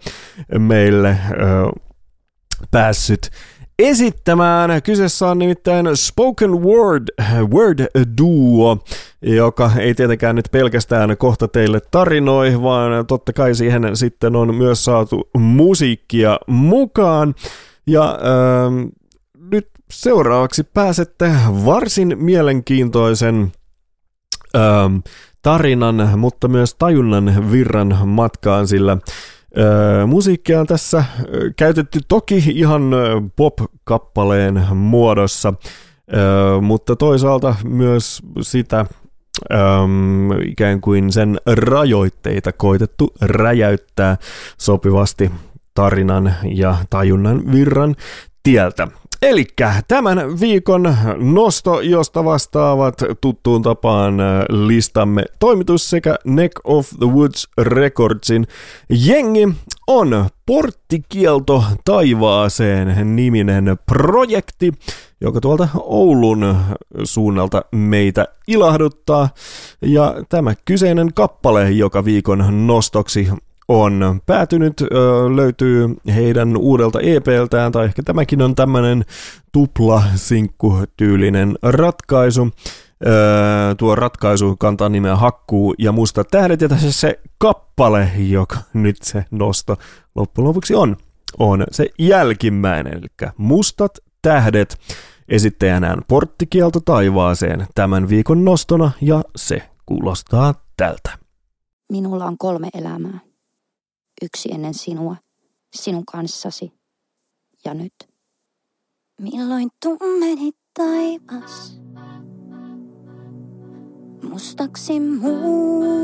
meille 0.57 1.10
ö, 1.10 1.80
päässyt 2.72 3.30
esittämään. 3.80 4.84
Kyseessä 4.84 5.27
on 5.27 5.39
nimittäin 5.39 5.85
Spoken 5.93 6.51
Word, 6.51 7.07
word 7.53 7.85
Duo, 8.18 8.77
joka 9.22 9.72
ei 9.80 9.93
tietenkään 9.93 10.35
nyt 10.35 10.47
pelkästään 10.51 11.18
kohta 11.18 11.47
teille 11.47 11.80
tarinoi, 11.91 12.61
vaan 12.61 13.06
totta 13.06 13.34
kai 13.34 13.56
siihen 13.56 13.97
sitten 13.97 14.35
on 14.35 14.56
myös 14.56 14.85
saatu 14.85 15.30
musiikkia 15.38 16.39
mukaan. 16.47 17.35
Ja 17.88 18.10
ähm, 18.10 18.88
nyt 19.51 19.69
seuraavaksi 19.91 20.64
pääsette 20.64 21.31
varsin 21.65 22.15
mielenkiintoisen 22.19 23.51
ähm, 24.56 24.95
tarinan, 25.41 26.19
mutta 26.19 26.47
myös 26.47 26.76
tajunnan 26.76 27.51
virran 27.51 27.97
matkaan, 28.06 28.68
sillä 28.68 28.97
Musiikkia 30.08 30.60
on 30.60 30.68
tässä 30.68 31.04
käytetty 31.56 32.00
toki 32.08 32.44
ihan 32.56 32.92
pop-kappaleen 33.36 34.62
muodossa. 34.76 35.54
Mutta 36.62 36.96
toisaalta 36.96 37.56
myös 37.64 38.22
sitä 38.42 38.86
ikään 40.46 40.82
kuin 40.82 41.12
sen 41.12 41.38
rajoitteita 41.46 42.52
koitettu 42.52 43.14
räjäyttää 43.22 44.18
sopivasti 44.58 45.32
tarinan 45.74 46.36
ja 46.56 46.76
tajunnan 46.90 47.52
virran 47.52 47.96
tieltä. 48.44 48.88
Eli 49.22 49.46
tämän 49.88 50.40
viikon 50.40 50.96
nosto, 51.18 51.82
josta 51.82 52.26
vastaavat 52.26 53.04
tuttuun 53.22 53.62
tapaan 53.62 54.20
ö, 54.20 54.46
listamme 54.50 55.26
toimitus 55.40 55.90
sekä 55.90 56.16
Neck 56.26 56.52
of 56.64 56.90
the 57.00 57.08
Woods 57.08 57.48
Recordsin 57.58 58.48
jengi 58.90 59.50
on 59.88 60.30
Porttikielto 60.46 61.64
taivaaseen 61.86 63.16
niminen 63.16 63.78
projekti, 63.86 64.72
joka 65.22 65.41
tuolta 65.41 65.68
Oulun 65.76 66.56
suunnalta 67.04 67.62
meitä 67.72 68.28
ilahduttaa. 68.48 69.30
Ja 69.82 70.16
tämä 70.30 70.54
kyseinen 70.66 71.14
kappale, 71.14 71.72
joka 71.72 72.06
viikon 72.06 72.68
nostoksi 72.68 73.28
on 73.70 74.22
päätynyt, 74.26 74.82
löytyy 75.36 75.96
heidän 76.16 76.58
uudelta 76.58 77.00
EPltään, 77.00 77.72
tai 77.72 77.86
ehkä 77.86 78.04
tämäkin 78.04 78.41
on 78.41 78.56
tämmöinen 78.56 79.06
tupla 79.52 80.04
tyylinen 80.98 81.58
ratkaisu. 81.64 82.50
Tuo 83.78 83.96
ratkaisu 83.96 84.56
kantaa 84.60 84.90
nimeä 84.90 85.16
Hakkuu 85.16 85.76
ja 85.78 85.91
Musta 85.91 86.24
tähdet, 86.24 86.62
ja 86.62 86.70
tässä 86.70 86.91
se 86.91 87.20
kappale, 87.38 88.12
joka 88.18 88.58
nyt 88.74 88.98
se 89.02 89.26
nosto 89.32 89.78
loppujen 90.16 90.48
lopuksi 90.48 90.76
on, 90.76 90.98
on 91.40 91.64
se 91.72 91.88
jälkimmäinen, 92.00 92.94
eli 92.94 93.32
Mustat 93.38 93.91
tähdet 94.22 94.78
esittäjänään 95.30 96.02
porttikielto 96.08 96.80
taivaaseen 96.80 97.68
tämän 97.76 98.10
viikon 98.10 98.46
nostona, 98.46 98.91
ja 99.02 99.22
se 99.36 99.70
kuulostaa 99.86 100.54
tältä. 100.78 101.10
Minulla 101.91 102.26
on 102.26 102.38
kolme 102.38 102.70
elämää. 102.74 103.28
Yksi 104.22 104.50
ennen 104.52 104.74
sinua, 104.74 105.16
sinun 105.76 106.06
kanssasi 106.06 106.72
ja 107.66 107.74
nyt. 107.74 107.94
Milloin 109.22 109.70
tummeni 109.84 110.52
taivas, 110.74 111.82
mustaksi 114.30 115.00
muuntautui. 115.00 116.00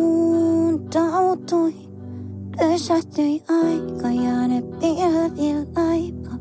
Pysähtyi 2.60 3.44
aika 3.50 4.08
ja 4.08 4.48
ne 4.48 4.62
pilvilaipa 4.62 6.36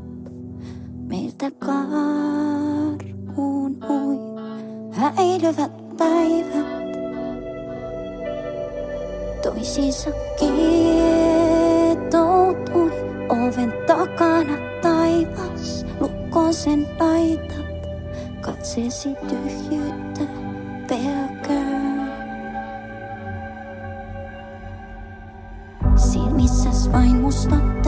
meiltä 1.08 1.50
karkuun 1.50 2.94
ui. 3.84 4.16
Häilyvät 4.92 5.96
päivät 5.98 6.66
toisiinsa 9.42 10.10
kietoutui. 11.84 12.92
Oven 13.28 13.72
takana 13.86 14.56
taivas, 14.82 15.86
lukkoon 16.00 16.54
sen 16.54 16.86
laitat. 17.00 17.88
Katseesi 18.40 19.14
tyhjyyttä 19.28 20.24
pelkää. 20.88 22.04
Silmissäs 25.96 26.92
vain 26.92 27.16
mustat 27.16 27.83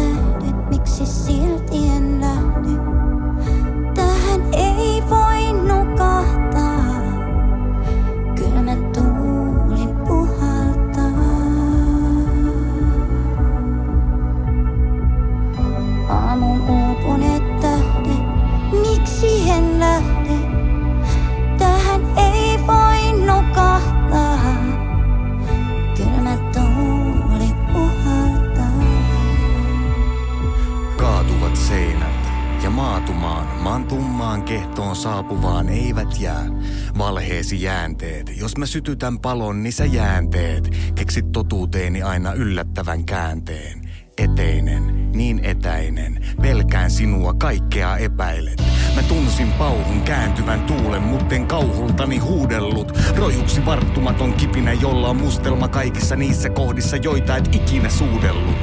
Valheesi 37.56 37.64
jäänteet, 37.64 38.32
jos 38.36 38.56
mä 38.56 38.66
sytytän 38.66 39.18
palon, 39.18 39.62
niin 39.62 39.72
sä 39.72 39.84
jäänteet. 39.84 40.70
Keksit 40.94 41.32
totuuteeni 41.32 42.02
aina 42.02 42.32
yllättävän 42.32 43.04
käänteen. 43.04 43.80
Eteinen, 44.18 45.12
niin 45.12 45.40
etäinen, 45.42 46.26
pelkään 46.42 46.90
sinua, 46.90 47.34
kaikkea 47.34 47.96
epäilet. 47.96 48.62
Mä 48.94 49.02
tunsin 49.02 49.52
pauhun 49.52 50.00
kääntyvän 50.02 50.60
tuulen, 50.60 51.02
mutten 51.02 51.46
kauhultani 51.46 52.18
huudellut. 52.18 52.92
Rojuksi 53.16 53.66
varttumaton 53.66 54.32
kipinä, 54.32 54.72
jolla 54.72 55.08
on 55.08 55.16
mustelma 55.16 55.68
kaikissa 55.68 56.16
niissä 56.16 56.50
kohdissa, 56.50 56.96
joita 56.96 57.36
et 57.36 57.54
ikinä 57.54 57.88
suudellut. 57.88 58.56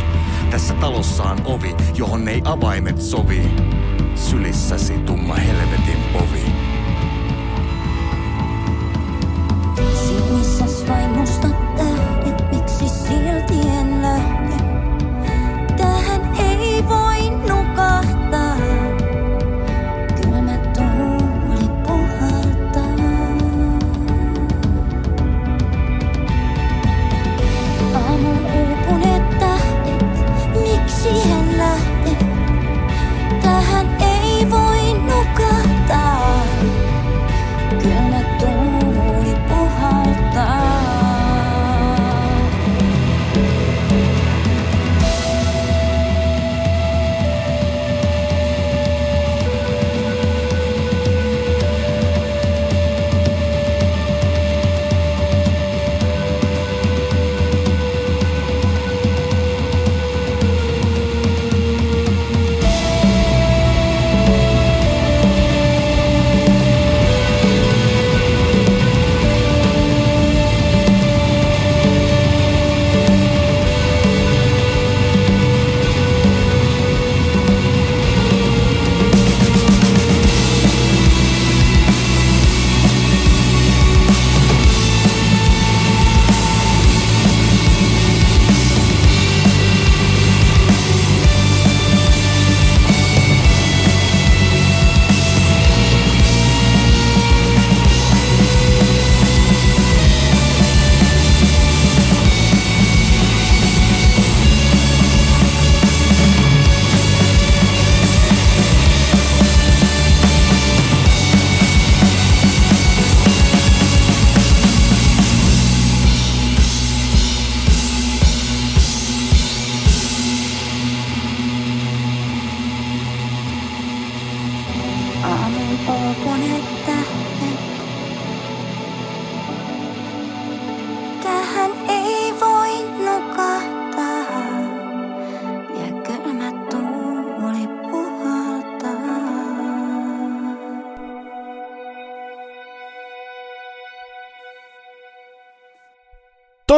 Tässä 0.52 0.74
talossa 0.74 1.24
on 1.24 1.38
ovi, 1.45 1.76
johon 1.95 2.28
ei 2.28 2.41
avaimet 2.45 3.02
sovi. 3.02 3.52
Sylissäsi 4.15 4.94
tumma 4.94 5.36
helvetin 5.36 5.99
povi. 6.14 6.73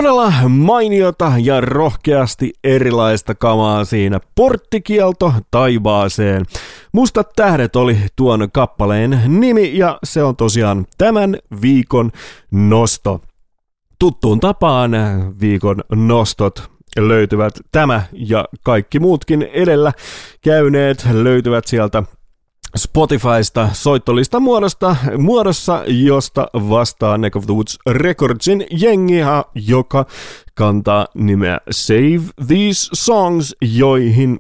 Todella 0.05 0.49
mainiota 0.49 1.31
ja 1.37 1.61
rohkeasti 1.61 2.53
erilaista 2.63 3.35
kamaa 3.35 3.85
siinä. 3.85 4.19
Porttikielto 4.35 5.33
taivaaseen. 5.51 6.45
Mustat 6.91 7.29
tähdet 7.35 7.75
oli 7.75 7.97
tuon 8.15 8.49
kappaleen 8.53 9.21
nimi 9.27 9.77
ja 9.77 9.99
se 10.03 10.23
on 10.23 10.35
tosiaan 10.35 10.85
tämän 10.97 11.37
viikon 11.61 12.11
nosto. 12.51 13.21
Tuttuun 13.99 14.39
tapaan 14.39 14.91
viikon 15.41 15.83
nostot 15.95 16.71
löytyvät 16.97 17.53
tämä 17.71 18.03
ja 18.13 18.45
kaikki 18.63 18.99
muutkin 18.99 19.41
edellä 19.41 19.93
käyneet 20.41 21.07
löytyvät 21.11 21.67
sieltä 21.67 22.03
Spotifysta 22.77 23.69
soittolista 23.73 24.39
muodosta, 24.39 24.95
muodossa, 25.17 25.83
josta 25.87 26.47
vastaa 26.53 27.17
Neck 27.17 27.35
of 27.35 27.45
the 27.45 27.53
Woods 27.53 27.79
Recordsin 27.89 28.65
jengi, 28.71 29.19
joka 29.55 30.05
kantaa 30.53 31.07
nimeä 31.13 31.59
Save 31.71 32.21
These 32.47 32.89
Songs, 32.93 33.55
joihin, 33.61 34.39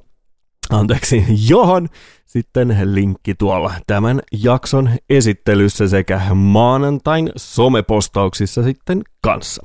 anteeksi, 0.69 1.25
johon 1.49 1.87
sitten 2.25 2.77
linkki 2.83 3.35
tuolla 3.35 3.73
tämän 3.87 4.21
jakson 4.43 4.89
esittelyssä 5.09 5.87
sekä 5.87 6.21
maanantain 6.33 7.31
somepostauksissa 7.35 8.63
sitten 8.63 9.01
kanssa. 9.21 9.63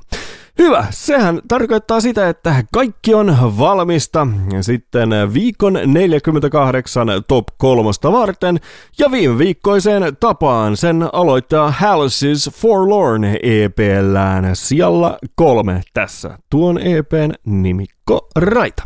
Hyvä, 0.59 0.85
sehän 0.89 1.41
tarkoittaa 1.47 2.01
sitä, 2.01 2.29
että 2.29 2.63
kaikki 2.73 3.13
on 3.13 3.37
valmista 3.57 4.27
sitten 4.61 5.09
viikon 5.33 5.79
48 5.85 7.07
top 7.27 7.47
kolmosta 7.57 8.11
varten 8.11 8.59
ja 8.99 9.11
viime 9.11 9.37
viikkoiseen 9.37 10.17
tapaan 10.19 10.77
sen 10.77 11.09
aloittaa 11.13 11.73
Halsey's 11.81 12.51
Forlorn 12.51 13.23
EPllään 13.43 14.55
sijalla 14.55 15.17
kolme 15.35 15.81
tässä. 15.93 16.37
Tuon 16.49 16.77
EPn 16.77 17.31
nimikko 17.45 18.27
Raita. 18.35 18.83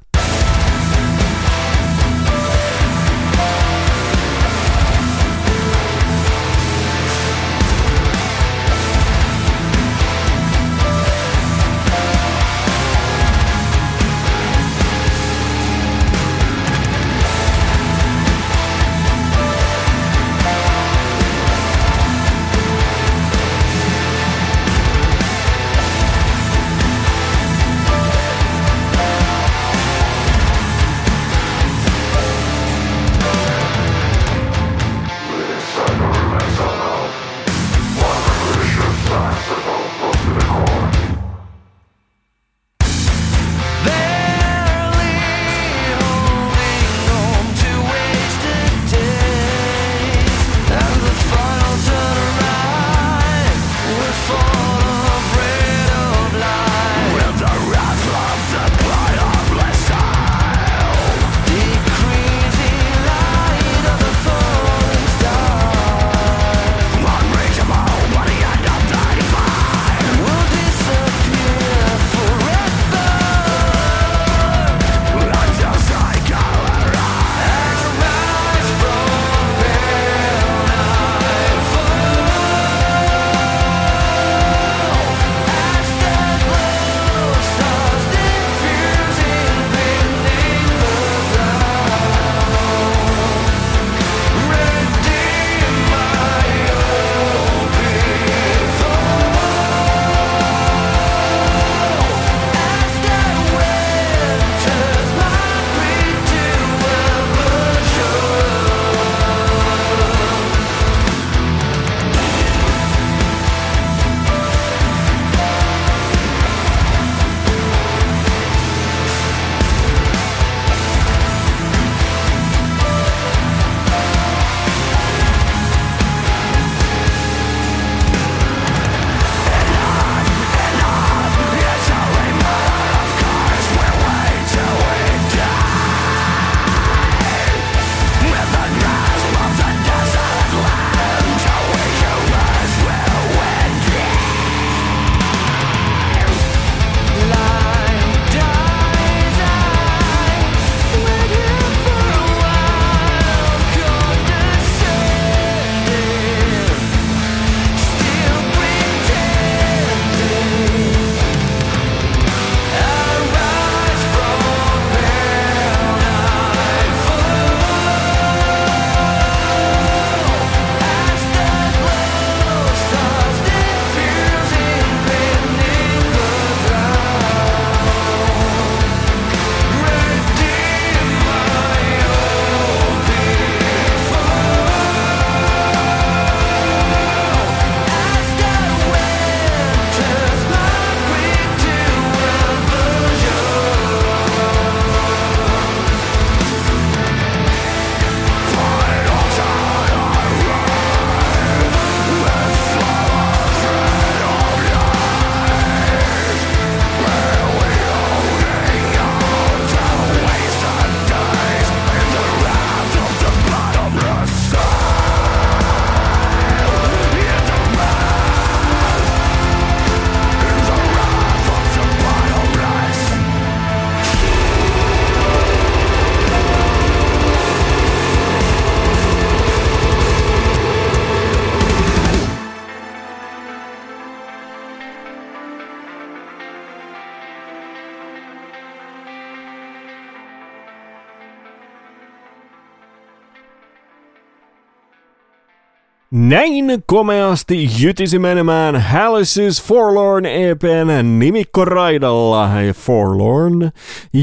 Näin 246.45 246.83
komeasti 246.85 247.69
jytisi 247.79 248.19
menemään 248.19 248.75
Hallis's 248.75 249.63
Forlorn 249.63 250.25
EPn 250.25 251.19
nimikkoraidalla 251.19 252.49
Forlorn. 252.73 253.71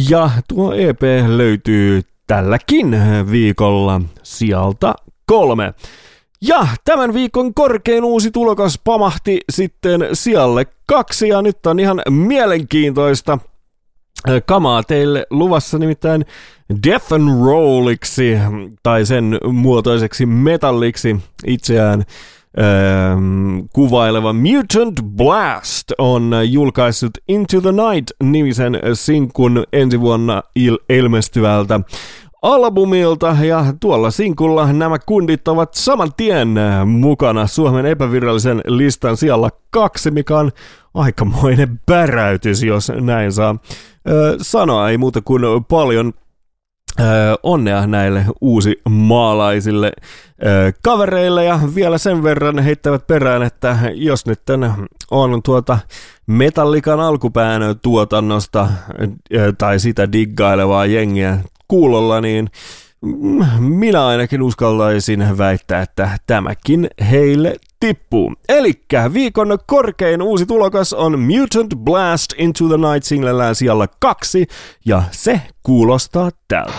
Ja 0.09 0.31
tuo 0.49 0.75
EP 0.75 1.03
löytyy 1.27 2.03
tälläkin 2.27 2.97
viikolla 3.31 4.01
sieltä 4.23 4.95
kolme. 5.27 5.75
Ja 6.43 6.67
tämän 6.85 7.15
viikon 7.15 7.55
korkein 7.55 8.05
uusi 8.05 8.31
tulokas 8.31 8.81
pamahti 8.85 9.41
sitten 9.51 10.09
sijalle 10.13 10.67
kaksi 10.87 11.29
ja 11.29 11.43
nyt 11.43 11.67
on 11.67 11.81
ihan 11.81 12.03
mielenkiintoista 12.11 13.39
kamaa 14.47 14.83
teille 14.83 15.27
luvassa 15.31 15.79
nimittäin 15.79 16.25
Death 16.87 17.13
and 17.13 17.45
Rolliksi 17.47 18.39
tai 18.83 19.07
sen 19.07 19.39
muotoiseksi 19.53 20.27
metalliksi 20.27 21.17
itseään 21.47 22.05
ähm, 22.61 23.59
kuvaileva 23.73 24.33
Mutant 24.33 25.01
Blast 25.17 25.93
on 25.99 26.33
julkaissut 26.51 27.11
Into 27.29 27.61
the 27.61 27.73
Night-nimisen 27.73 28.81
sinkun 28.95 29.65
ensi 29.73 30.01
vuonna 30.01 30.43
il- 30.59 30.85
ilmestyvältä 30.89 31.81
albumilta 32.43 33.37
ja 33.43 33.65
tuolla 33.81 34.11
sinkulla 34.11 34.73
nämä 34.73 34.99
kundit 35.07 35.49
ovat 35.49 35.75
saman 35.75 36.11
tien 36.17 36.55
mukana 36.87 37.47
Suomen 37.47 37.87
epävirallisen 37.87 38.61
listan 38.67 39.17
siellä 39.17 39.49
kaksi, 39.71 40.11
mikä 40.11 40.39
on 40.39 40.51
aikamoinen 40.95 41.81
päräytys, 41.87 42.63
jos 42.63 42.93
näin 43.01 43.33
saa 43.33 43.57
sanoa. 44.41 44.91
Ei 44.91 44.99
muuta 44.99 45.21
kuin 45.21 45.43
paljon 45.69 46.13
onnea 47.43 47.87
näille 47.87 48.25
uusi 48.41 48.81
maalaisille 48.89 49.93
kavereille 50.85 51.45
ja 51.45 51.61
vielä 51.75 51.99
sen 51.99 52.23
verran 52.23 52.59
heittävät 52.59 53.07
perään, 53.07 53.43
että 53.43 53.79
jos 53.95 54.27
nyt 54.27 54.41
on 55.11 55.43
tuota 55.43 55.79
Metallikan 56.27 57.01
alkupään 57.01 57.63
tuotannosta 57.83 58.69
tai 59.59 59.81
sitä 59.81 60.13
diggailevaa 60.13 60.87
jengiä 60.87 61.39
kuulolla, 61.73 62.21
niin 62.21 62.49
mm, 63.01 63.45
minä 63.59 64.07
ainakin 64.07 64.43
uskaltaisin 64.43 65.39
väittää, 65.39 65.83
että 65.83 66.19
tämäkin 66.27 66.91
heille 67.11 67.57
tippuu. 67.81 68.35
Elikkä 68.49 69.13
viikon 69.13 69.59
korkein 69.67 70.23
uusi 70.23 70.47
tulokas 70.47 70.93
on 70.93 71.19
Mutant 71.21 71.75
Blast 71.77 72.33
Into 72.39 72.69
the 72.69 72.77
Night 72.77 73.05
singlellään 73.05 73.55
siellä 73.55 73.87
kaksi, 74.01 74.47
ja 74.85 75.03
se 75.11 75.41
kuulostaa 75.63 76.31
tältä. 76.49 76.73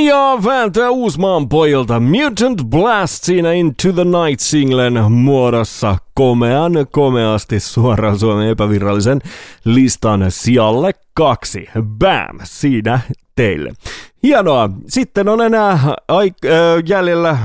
Komiaa 0.00 0.44
vääntää 0.44 0.90
Uusmaan 0.90 1.48
pojilta 1.48 2.00
Mutant 2.00 2.62
Blast 2.64 3.24
siinä 3.24 3.52
Into 3.52 3.92
the 3.92 4.04
Night 4.04 4.40
singlen 4.40 5.12
muodossa 5.12 5.96
komean 6.14 6.72
komeasti 6.90 7.60
suoraan 7.60 8.18
Suomen 8.18 8.48
epävirallisen 8.48 9.20
listan 9.64 10.24
sijalle 10.28 10.92
kaksi. 11.14 11.68
Bam! 11.98 12.38
Siinä 12.44 13.00
teille. 13.36 13.72
Hienoa. 14.22 14.70
Sitten 14.88 15.28
on 15.28 15.40
enää 15.40 15.78
ai- 16.08 16.32
äh, 16.44 16.50
jäljellä 16.86 17.38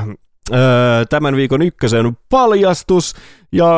tämän 1.09 1.35
viikon 1.35 1.61
ykkösen 1.61 2.17
paljastus, 2.29 3.13
ja 3.51 3.69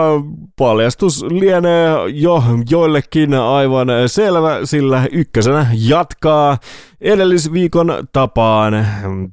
paljastus 0.58 1.24
lienee 1.24 1.96
jo 2.14 2.44
joillekin 2.70 3.34
aivan 3.34 3.88
selvä, 4.08 4.60
sillä 4.64 5.08
ykkösenä 5.12 5.68
jatkaa 5.74 6.58
edellisviikon 7.02 8.08
tapaan. 8.14 8.88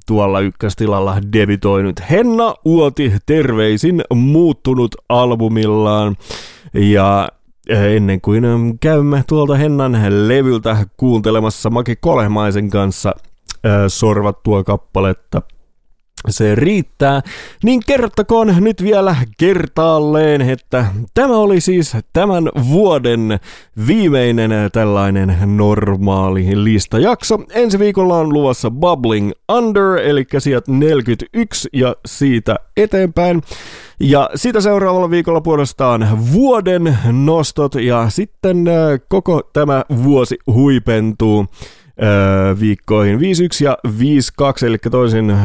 Tuolla 0.07 0.39
ykköstilalla 0.39 1.17
debitoinut 1.33 1.95
Henna 2.09 2.53
Uoti 2.65 3.13
terveisin 3.25 4.01
muuttunut 4.15 4.95
albumillaan, 5.09 6.15
ja 6.73 7.29
ennen 7.69 8.21
kuin 8.21 8.43
käymme 8.79 9.23
tuolta 9.27 9.55
Hennan 9.55 9.97
levyltä 10.09 10.77
kuuntelemassa 10.97 11.69
Maki 11.69 11.95
Kolehmaisen 11.95 12.69
kanssa 12.69 13.13
sorvattua 13.87 14.63
kappaletta 14.63 15.41
se 16.29 16.55
riittää, 16.55 17.21
niin 17.63 17.81
kertokoon 17.87 18.55
nyt 18.59 18.83
vielä 18.83 19.15
kertaalleen, 19.37 20.41
että 20.41 20.85
tämä 21.13 21.37
oli 21.37 21.61
siis 21.61 21.97
tämän 22.13 22.49
vuoden 22.69 23.39
viimeinen 23.87 24.51
tällainen 24.71 25.37
normaali 25.45 26.63
listajakso. 26.63 27.39
Ensi 27.53 27.79
viikolla 27.79 28.17
on 28.17 28.33
luvassa 28.33 28.71
Bubbling 28.71 29.31
Under, 29.51 29.97
eli 30.03 30.25
sieltä 30.37 30.71
41 30.71 31.69
ja 31.73 31.95
siitä 32.05 32.55
eteenpäin. 32.77 33.41
Ja 33.99 34.29
sitä 34.35 34.61
seuraavalla 34.61 35.09
viikolla 35.09 35.41
puolestaan 35.41 36.33
vuoden 36.33 36.97
nostot 37.11 37.75
ja 37.75 38.09
sitten 38.09 38.65
koko 39.07 39.49
tämä 39.53 39.83
vuosi 40.03 40.37
huipentuu 40.47 41.45
viikkoihin 42.59 43.19
51 43.19 43.65
ja 43.65 43.77
52, 43.99 44.67
eli 44.67 44.77
toisin 44.91 45.37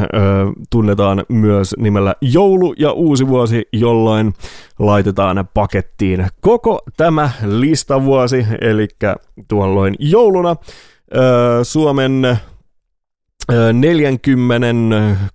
tunnetaan 0.71 1.25
myös 1.29 1.75
nimellä 1.79 2.15
joulu 2.21 2.75
ja 2.79 2.93
uusi 2.93 3.27
vuosi, 3.27 3.69
jolloin 3.73 4.35
laitetaan 4.79 5.49
pakettiin 5.55 6.27
koko 6.41 6.81
tämä 6.97 7.31
listavuosi, 7.47 8.47
eli 8.61 8.89
tuolloin 9.49 9.95
jouluna. 9.99 10.57
Suomen 11.63 12.39
40 13.73 14.67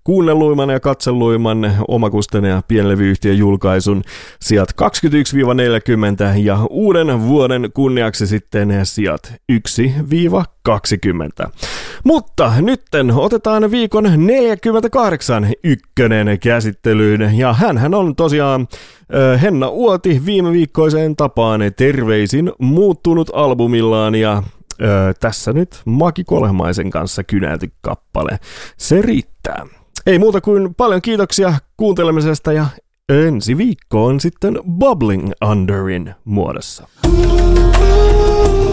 kuunnelluimman 0.04 0.70
ja 0.70 0.80
katselluimman 0.80 1.74
omakusten 1.88 2.44
ja 2.44 2.62
pienlevyyhtiön 2.68 3.38
julkaisun 3.38 4.04
sijat 4.42 4.70
21-40 6.36 6.38
ja 6.38 6.60
uuden 6.70 7.22
vuoden 7.22 7.70
kunniaksi 7.74 8.28
sitten 8.28 8.70
sijat 8.84 9.34
1-20. 9.52 11.50
Mutta 12.04 12.54
nytten 12.62 13.12
otetaan 13.12 13.72
viikon 13.72 14.12
48 14.18 15.54
ykkönen 15.64 16.40
käsittelyyn 16.40 17.38
ja 17.38 17.54
hän 17.54 17.94
on 17.94 18.16
tosiaan 18.16 18.68
Henna 19.42 19.70
Uoti 19.70 20.22
viime 20.26 20.52
viikkoiseen 20.52 21.16
tapaan 21.16 21.62
terveisin 21.78 22.52
muuttunut 22.60 23.30
albumillaan 23.34 24.16
ja 24.16 24.44
Öö, 24.82 25.14
tässä 25.14 25.54
nyt 25.54 25.82
Maki 25.86 26.24
Kolehmaisen 26.24 26.90
kanssa 26.90 27.24
kynälty 27.24 27.72
kappale. 27.82 28.40
Se 28.78 29.02
riittää. 29.02 29.66
Ei 30.06 30.20
muuta 30.20 30.42
kuin 30.42 30.76
paljon 30.76 31.02
kiitoksia 31.02 31.54
kuuntelemisesta 31.78 32.54
ja 32.54 32.66
ensi 33.10 33.58
viikko 33.58 34.06
on 34.06 34.20
sitten 34.20 34.60
Bubbling 34.80 35.32
Underin 35.52 36.16
muodossa. 36.26 36.88
Joskus 37.04 38.65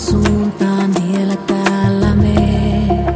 suuntaan 0.00 0.90
vielä 1.02 1.36
täällä 1.36 2.14
meet. 2.14 3.14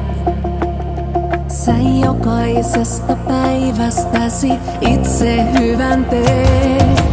Sä 1.48 1.73
jokaisesta 2.05 3.16
päivästäsi 3.16 4.52
itse 4.81 5.47
hyvän 5.59 6.05
teet. 6.05 7.03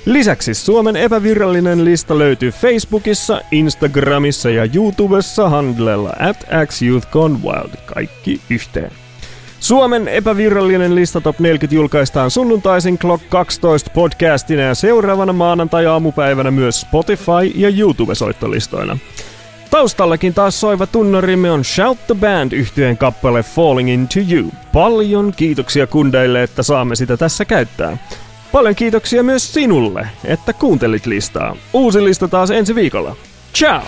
Lisäksi 0.06 0.54
Suomen 0.54 0.96
epävirallinen 0.96 1.84
lista 1.84 2.18
löytyy 2.18 2.50
Facebookissa, 2.50 3.40
Instagramissa 3.50 4.50
ja 4.50 4.68
YouTubessa 4.74 5.48
handlella 5.48 6.12
at 6.20 6.46
xyouthgonewild, 6.68 7.76
kaikki 7.86 8.40
yhteen. 8.50 8.90
Suomen 9.60 10.08
epävirallinen 10.08 10.94
lista 10.94 11.20
Top 11.20 11.38
40 11.38 11.74
julkaistaan 11.74 12.30
sunnuntaisin 12.30 12.98
Clock 12.98 13.24
12 13.28 13.90
podcastina 13.94 14.62
ja 14.62 14.74
seuraavana 14.74 15.32
maanantai-aamupäivänä 15.32 16.50
myös 16.50 16.80
Spotify 16.80 17.52
ja 17.54 17.68
YouTube-soittolistoina. 17.68 18.98
Taustallakin 19.70 20.34
taas 20.34 20.60
soiva 20.60 20.86
tunnarimme 20.86 21.50
on 21.50 21.64
Shout 21.64 21.98
the 22.06 22.14
Band 22.14 22.52
yhtyeen 22.52 22.98
kappale 22.98 23.42
Falling 23.42 23.90
Into 23.90 24.20
You. 24.30 24.50
Paljon 24.72 25.32
kiitoksia 25.36 25.86
kundeille, 25.86 26.42
että 26.42 26.62
saamme 26.62 26.96
sitä 26.96 27.16
tässä 27.16 27.44
käyttää. 27.44 27.98
Paljon 28.54 28.74
kiitoksia 28.74 29.22
myös 29.22 29.54
sinulle, 29.54 30.08
että 30.24 30.52
kuuntelit 30.52 31.06
listaa. 31.06 31.56
Uusi 31.72 32.04
lista 32.04 32.28
taas 32.28 32.50
ensi 32.50 32.74
viikolla. 32.74 33.16
Ciao! 33.54 33.82